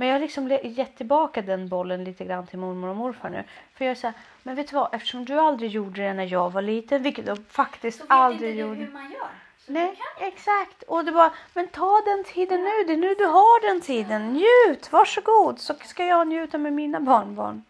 [0.00, 3.44] Men jag har liksom gett tillbaka den bollen lite grann till mormor och morfar nu.
[3.74, 4.94] För jag är så här, men vet du vad?
[4.94, 8.50] Eftersom du aldrig gjorde det när jag var liten, vilket du faktiskt Så vet aldrig
[8.50, 8.80] inte du gjorde.
[8.80, 9.28] hur man gör.
[9.58, 10.82] Så Nej, du exakt.
[10.82, 12.84] Och det var, men ta den tiden nu.
[12.86, 14.32] Det är nu du har den tiden.
[14.32, 15.58] Njut, varsågod.
[15.58, 17.64] Så ska jag njuta med mina barnbarn.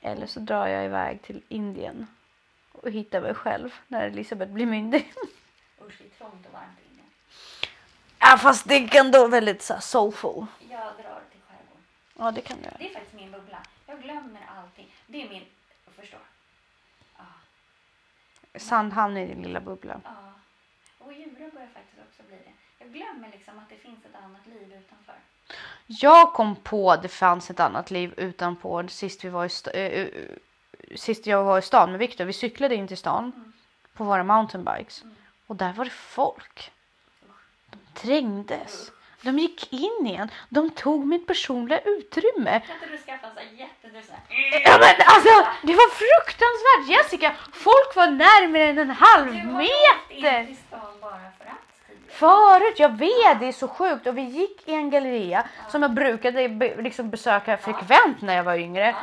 [0.00, 2.06] Eller så drar jag iväg till Indien
[2.72, 5.12] och hittar mig själv när Elisabeth blir myndig.
[5.86, 7.02] Usch, det är trångt och varmt inne.
[8.18, 10.46] Ja, fast det kan då väldigt så här, soulful.
[10.70, 11.17] Jag drar.
[12.20, 12.68] Ja, det kan du.
[12.78, 13.58] Det är faktiskt min bubbla.
[13.86, 14.94] Jag glömmer allting.
[15.06, 15.44] Det är min...
[15.84, 16.20] Jag förstår.
[17.18, 17.24] Ja.
[18.58, 20.00] Sandhamn i din lilla bubbla.
[20.04, 20.10] ja.
[20.98, 22.52] Och djuren börjar faktiskt också bli det.
[22.84, 25.14] Jag glömmer liksom att det finns ett annat liv utanför.
[25.86, 29.70] Jag kom på att det fanns ett annat liv utanpå sist vi var i sta-
[29.74, 30.08] eh, eh,
[30.96, 32.24] sist jag var i stan med Viktor.
[32.24, 33.52] Vi cyklade in till stan Mm.
[33.94, 35.16] på våra mountainbikes Mm.
[35.46, 36.72] och där var det folk.
[37.70, 38.92] De trängdes.
[39.22, 40.30] De gick in igen.
[40.48, 42.60] De tog mitt personliga utrymme.
[42.60, 44.06] Kan inte du skaffa en sån här jätte...
[44.06, 47.32] sån här- Ja men alltså det var fruktansvärt Jessica.
[47.52, 49.70] Folk var närmare än en halv Du har åkt
[50.10, 50.44] in meter.
[50.46, 52.12] till stan bara för att.
[52.12, 54.06] Förut, jag vet, det är så sjukt.
[54.06, 56.48] Och vi gick i en galleria som jag brukade
[56.82, 58.86] liksom besöka frekvent när jag var yngre.
[58.86, 58.94] Ja.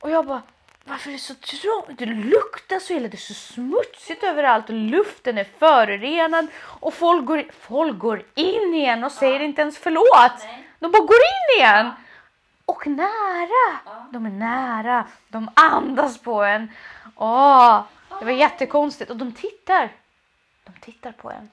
[0.00, 0.42] Och jag bara,
[0.84, 1.98] varför är det så trångt?
[1.98, 6.46] Det luktar så illa, det är så smutsigt överallt och luften är förorenad.
[6.56, 10.38] Och folk går, folk går in igen och säger inte ens förlåt.
[10.38, 10.68] Nej.
[10.78, 11.86] De bara går in igen.
[11.86, 11.92] Ja.
[12.66, 13.78] Och nära.
[13.84, 14.06] Ja.
[14.12, 15.06] De är nära.
[15.28, 16.70] De andas på en.
[17.16, 17.82] Åh,
[18.18, 19.10] det var jättekonstigt.
[19.10, 19.92] Och de tittar.
[20.64, 21.50] De tittar på en.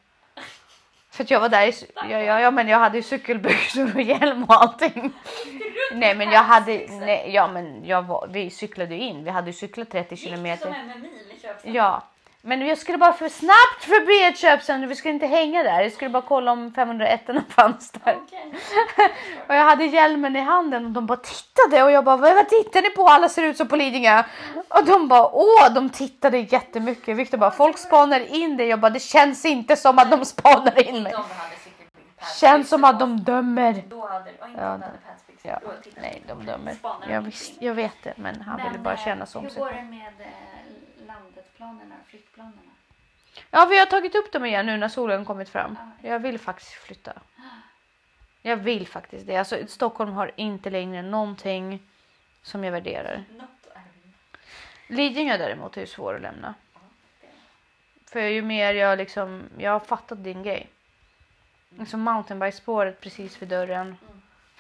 [1.12, 4.02] För att jag var där i, ja, ja, ja, men jag hade ju cykelbyxor och
[4.12, 5.14] hjälm och allting.
[5.94, 9.24] Nej men jag hade, nej, ja men jag var, vi cyklade ju in.
[9.24, 10.68] Vi hade ju cyklat 30 Gick som kilometer.
[10.68, 11.74] en med mil i köpcentrum.
[11.74, 12.04] Ja.
[12.42, 14.90] Men jag skulle bara för snabbt förbi ett köpcentrum.
[14.90, 15.82] Vi skulle inte hänga där.
[15.82, 18.18] Jag skulle bara kolla om 501 fanns där.
[18.24, 18.54] Okej.
[19.48, 22.82] Och jag hade hjälmen i handen och de bara tittade och jag bara vad, tittar
[22.82, 23.08] ni på?
[23.08, 24.24] Alla ser ut som på Lidingö.
[24.68, 27.18] Och de bara åh, de tittade jättemycket.
[27.18, 28.68] Victor bara folk spanar in dig.
[28.68, 31.14] Jag bara det känns inte som att de spanar in mig.
[32.40, 33.84] Känns som att de dömer.
[33.90, 34.32] Då hade...
[34.42, 35.68] Och inte Ja, hade
[36.02, 36.76] nej, de dömer.
[37.10, 39.60] Jag, visst, jag vet det, men han ville bara eh, känna sig om Hur sig.
[39.60, 40.59] går det med eh,
[41.40, 42.72] landetplanerna, flyttplanerna?
[43.52, 45.78] Ja, vi har tagit upp dem igen nu när solen kommit fram.
[46.02, 47.14] Jag vill faktiskt flytta.
[48.42, 49.38] Jag vill faktiskt det.
[49.38, 51.80] Alltså, Stockholm har inte längre någonting
[52.42, 53.24] som jag värderar.
[54.88, 56.54] Lidingö däremot är ju svår att lämna.
[56.74, 56.80] Ja.
[58.06, 60.70] För ju mer jag liksom, jag har fattat din grej.
[61.70, 63.98] Liksom mountainbikespåret precis vid dörren.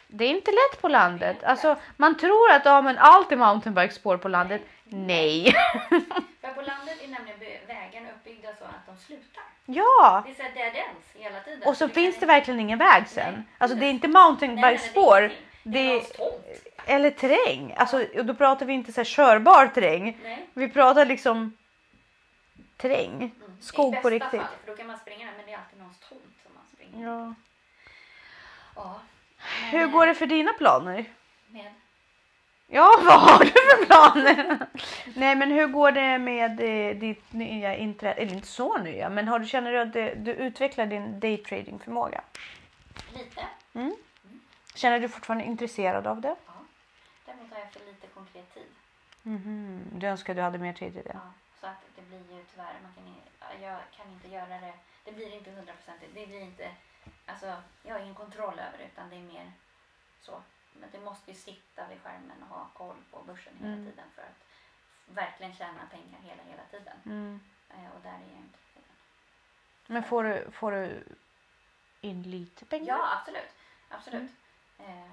[0.07, 1.43] Det är inte lätt på landet.
[1.43, 4.61] Alltså man tror att ja, men allt är mountainbikespår på landet.
[4.83, 5.53] Nej.
[5.89, 6.01] På
[6.69, 9.43] landet är nämligen vägen upp uppbyggda så att de slutar.
[9.65, 10.23] Ja!
[10.25, 11.63] Det är såhär dead ends hela tiden.
[11.67, 13.33] Och så du finns det inte- verkligen ingen väg sen.
[13.33, 15.21] Nej, Alltså det är inte mountainbikespår.
[15.21, 15.31] Det
[15.63, 16.03] Det är,
[16.85, 17.73] eller terräng.
[17.77, 20.17] Alltså, och då pratar vi inte så här körbar terräng.
[20.23, 20.47] Nej.
[20.53, 21.57] Vi pratar liksom
[22.77, 23.15] terräng.
[23.15, 23.57] Mm.
[23.61, 24.31] Skog på riktigt.
[24.41, 26.63] Fall, för då kan man springa där, men det är alltid någons tomt som man
[26.73, 27.07] springer.
[27.07, 27.33] Ja.
[28.75, 28.99] Ja.
[29.61, 31.05] Men, Hur går det för dina planer?
[31.47, 31.73] Med,
[32.71, 34.67] Ja, vad har du för planer?
[35.15, 38.13] Nej, men hur går det med eh, ditt nya inträde?
[38.21, 42.21] Eller inte så nya, men har du, känner du att det, du utvecklar din daytrading-förmåga?
[43.13, 43.47] lite.
[44.75, 46.35] Känner du fortfarande intresserad av det?
[46.45, 46.53] Ja.
[47.25, 48.67] Däremot har jag för lite konkret tid.
[49.23, 51.11] Mhm, Du önskar du hade mer tid till det?
[51.23, 54.73] Ja, så att det blir ju tyvärr, man kan, jag kan inte göra det.
[55.05, 56.11] Det blir inte hundraprocentigt.
[56.15, 56.69] Det blir inte,
[57.25, 57.53] alltså
[57.83, 59.51] jag har ingen kontroll över det utan det är mer
[60.21, 60.41] så.
[60.79, 63.85] Men det måste ju sitta vid skärmen och ha koll på börsen hela Mm.
[63.85, 64.45] tiden för att
[65.15, 66.97] verkligen tjäna pengar hela, hela tiden.
[67.05, 67.39] Mm.
[67.69, 68.57] Eh, och där är jag inte.
[69.87, 71.03] Men får du, får du
[72.01, 72.87] in lite pengar?
[72.97, 73.49] Ja, absolut.
[73.89, 74.31] Absolut.
[74.79, 74.91] Mm.
[75.03, 75.09] Eh,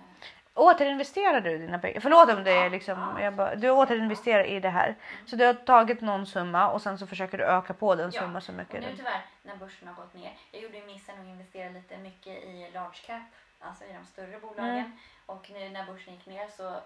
[0.54, 2.00] Återinvesterar du dina pengar?
[2.00, 3.30] Förlåt om det är Ja, liksom, ja.
[3.30, 4.94] bara, du återinvesterar i det här.
[5.26, 8.20] Så du har tagit någon summa och sen så försöker du öka på den Ja,
[8.20, 8.80] summan så och mycket.
[8.82, 10.38] nu du- tyvärr när börsen har gått ner.
[10.52, 13.22] Jag gjorde ju missen att investera lite mycket i large cap,
[13.60, 14.76] alltså i de större bolagen.
[14.76, 14.98] Mm.
[15.26, 16.80] Och nu när börsen gick ner så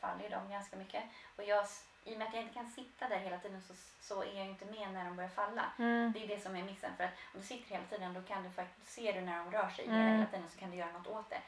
[0.00, 1.04] faller ju de ganska mycket.
[1.36, 1.66] Och jag,
[2.04, 4.46] i och med att jag inte kan sitta där hela tiden så, så är jag
[4.46, 5.64] inte med när de börjar falla.
[5.78, 6.12] Mm.
[6.12, 6.96] Det är det som är missen.
[6.96, 9.50] För att om du sitter hela tiden då kan du faktiskt, ser du när de
[9.52, 9.96] rör sig Mm.
[9.98, 11.40] hela, hela tiden så kan du göra något åt det.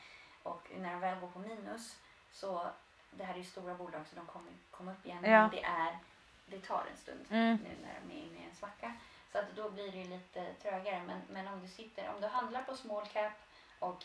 [0.42, 1.98] Och när de väl går på minus
[2.32, 2.70] så,
[3.10, 5.24] det här är ju stora bolag så de kommer komma upp igen.
[5.24, 5.40] Ja.
[5.40, 5.98] Men det, är,
[6.46, 7.56] det tar en stund Mm.
[7.56, 8.94] nu när de är inne i en svacka.
[9.32, 11.02] Så att då blir det ju lite trögare.
[11.06, 13.32] Men, men om du sitter, om du handlar på small cap
[13.80, 14.04] och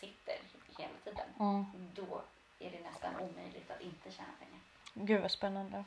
[0.00, 0.34] sitter
[0.78, 1.64] hela tiden, Mm.
[1.94, 2.20] då
[2.58, 4.60] är det nästan omöjligt att inte tjäna pengar.
[4.94, 5.84] Gud vad spännande.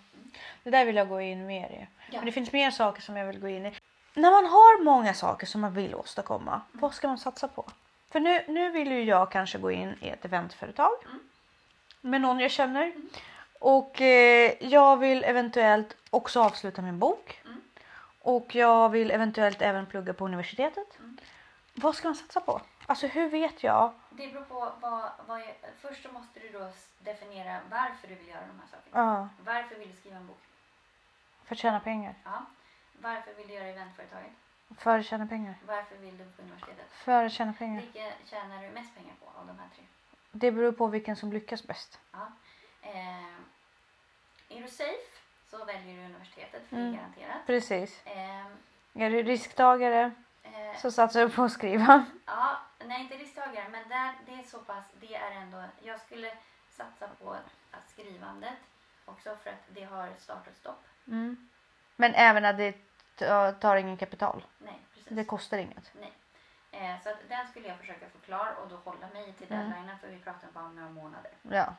[0.64, 1.88] Det där vill jag gå in mer i.
[2.12, 2.18] Ja.
[2.18, 3.74] Men det finns mer saker som jag vill gå in i.
[4.14, 7.66] När man har många saker som man vill åstadkomma, vad ska man satsa på?
[8.10, 11.20] För nu, nu vill ju jag kanske gå in i ett eventföretag Mm.
[12.02, 12.94] med någon jag känner.
[13.60, 17.42] Och eh, jag vill eventuellt också avsluta min bok.
[17.46, 17.62] Mm.
[18.22, 21.00] Och jag vill eventuellt även plugga på universitetet.
[21.00, 21.18] Mm.
[21.74, 22.62] Vad ska man satsa på?
[22.92, 23.92] Alltså hur vet jag?
[24.10, 28.28] Det beror på vad, vad jag, först så måste du då definiera varför du vill
[28.28, 28.92] göra de här sakerna.
[29.04, 30.38] Ja, Varför vill du skriva en bok?
[31.46, 32.16] för att tjäna pengar.
[32.24, 32.46] Ja.
[33.02, 34.32] Varför vill du göra eventföretaget?
[34.78, 35.56] För att tjäna pengar.
[35.68, 36.92] Varför vill du på universitetet?
[36.92, 37.82] För att tjäna pengar.
[37.82, 39.84] Vilka tjänar du mest pengar på av de här tre?
[40.32, 42.00] Det beror på vilken som lyckas bäst.
[42.12, 42.32] Ja.
[42.82, 43.26] Eh,
[44.58, 45.12] är du safe
[45.50, 46.92] så väljer du universitetet för Mm.
[46.92, 47.46] det är garanterat.
[47.46, 48.06] Precis.
[48.06, 48.46] Eh,
[48.94, 50.12] Är du risktagare
[50.54, 52.06] eh, så satsar du på att skriva.
[52.26, 56.32] Ja, nej inte risktagare men där, det är så pass, det är ändå, jag skulle
[56.70, 57.32] satsa på
[57.72, 58.54] att skrivandet
[59.06, 60.84] också för att det har start och stopp.
[61.08, 61.50] Mm.
[61.96, 62.76] Men även att det
[63.16, 64.46] ta- tar ingen kapital.
[64.58, 65.08] Nej, precis.
[65.10, 65.92] Det kostar inget.
[66.00, 66.14] Nej.
[66.72, 69.70] Eh, så att den skulle jag försöka få klar och då hålla mig till Mm.
[69.70, 71.32] deadlinen för vi pratar bara om några månader.
[71.42, 71.74] Ja.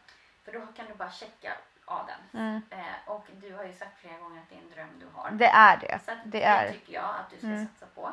[0.45, 1.53] För då kan du bara checka
[1.85, 2.41] av den.
[2.43, 2.63] Mm.
[2.71, 5.31] Eh, och du har ju sagt flera gånger att det är en dröm du har.
[5.31, 5.99] Det är det.
[6.05, 6.73] Så Det det, är.
[6.73, 7.67] tycker jag att du ska Mm.
[7.69, 8.11] satsa på.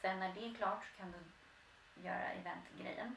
[0.00, 1.18] Sen när det är klart så kan du
[2.02, 3.16] göra eventgrejen.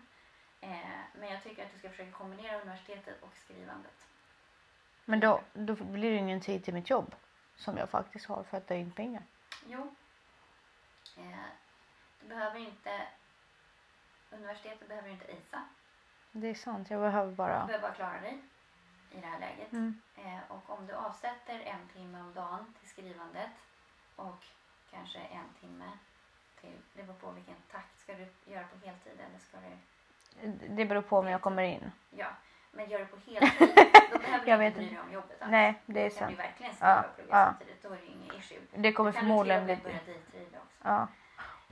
[0.62, 4.08] Eh, men jag tycker att du ska försöka kombinera universitetet och skrivandet.
[5.06, 7.16] Men då, då blir det ingen tid till mitt jobb.
[7.56, 9.24] Som jag faktiskt har för att ta in pengar.
[9.68, 9.96] Jo.
[11.18, 11.46] Eh,
[12.22, 13.02] du behöver inte...
[14.32, 15.64] Universitetet behöver inte ISA.
[16.32, 16.90] Det är sant.
[16.90, 17.66] Jag behöver Du bara...
[17.66, 18.42] behöver bara klara dig
[19.12, 19.72] i det här läget.
[19.72, 20.02] Mm.
[20.16, 23.52] Eh, och om du avsätter en timme om dagen till skrivandet
[24.16, 24.46] och
[24.92, 25.92] kanske en timme
[26.62, 26.78] till...
[26.94, 28.00] Det beror på vilken takt.
[28.00, 30.76] Ska du göra på heltid eller ska du...
[30.76, 31.92] Det beror på om jag kommer in.
[32.10, 32.26] Ja,
[32.72, 33.70] men gör det på heltid.
[34.12, 35.52] Då behöver du inte bry dig om jobbet alls.
[35.52, 36.48] Nej, det är Då kan du sant.
[36.50, 37.46] verkligen skriva Ja, och plugga ja.
[37.46, 37.84] samtidigt.
[37.84, 38.58] Då är det ingen issue.
[38.76, 39.76] Det kommer Då kan förmodligen du bli...
[39.76, 41.08] till och med börja daytrada också.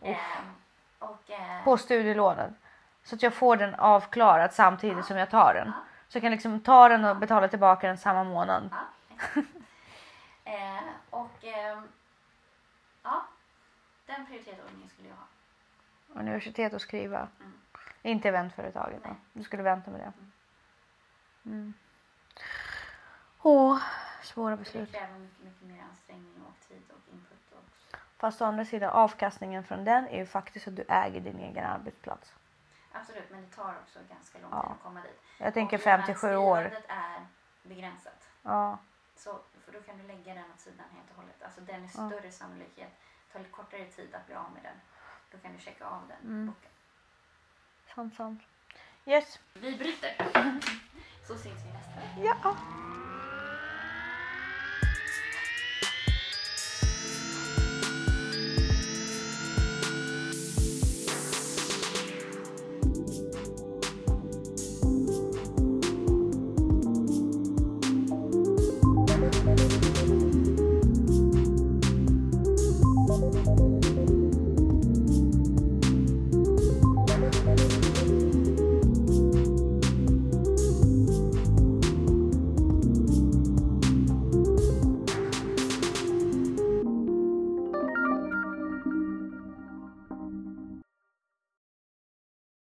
[0.01, 0.09] Ja.
[0.09, 0.53] Ehm,
[0.99, 2.55] och, eh, På studielånen.
[3.03, 5.03] Så att jag får den avklarad samtidigt Ja.
[5.03, 5.71] som jag tar den.
[6.07, 8.69] Så jag kan liksom ta den och betala tillbaka den samma månad.
[10.43, 11.87] Eh, och ehm,
[14.07, 15.25] den prioritetsordningen skulle jag ha.
[16.21, 17.27] Universitet och skriva.
[17.39, 17.53] Mm.
[18.01, 19.03] Inte eventföretaget.
[19.03, 19.09] Då.
[19.09, 19.17] Nej.
[19.33, 20.13] Du skulle vänta med det.
[21.49, 21.73] Mm.
[23.41, 23.79] Åh,
[24.23, 24.91] svåra Det beslut.
[24.91, 27.51] kräver mycket, mycket mer ansträngning och tid och input.
[27.51, 31.39] Och, Fast å andra sidan avkastningen från den är ju faktiskt att du äger din
[31.39, 32.33] egen arbetsplats.
[32.91, 34.61] absolut, men det tar också ganska lång Ja.
[34.61, 35.21] tid att komma dit.
[35.37, 36.55] Jag tänker Och i och med 5 till att 7 år.
[36.61, 37.25] Skrivandet är
[37.63, 38.27] begränsat.
[38.43, 38.77] Ja,
[39.15, 41.43] Så, för då kan du lägga den åt sidan helt och hållet.
[41.43, 42.09] Alltså den är Ja.
[42.09, 42.99] större sannolikhet.
[43.31, 44.75] Tar lite kortare tid att bli av med den.
[45.31, 46.45] Då kan du checka av den Mm.
[46.47, 46.71] boken.
[47.95, 48.41] sant sant.
[49.05, 49.39] Yes.
[49.53, 50.15] Vi bryter.
[51.27, 52.37] Så syns vi nästa vecka.
[52.43, 52.57] Ja.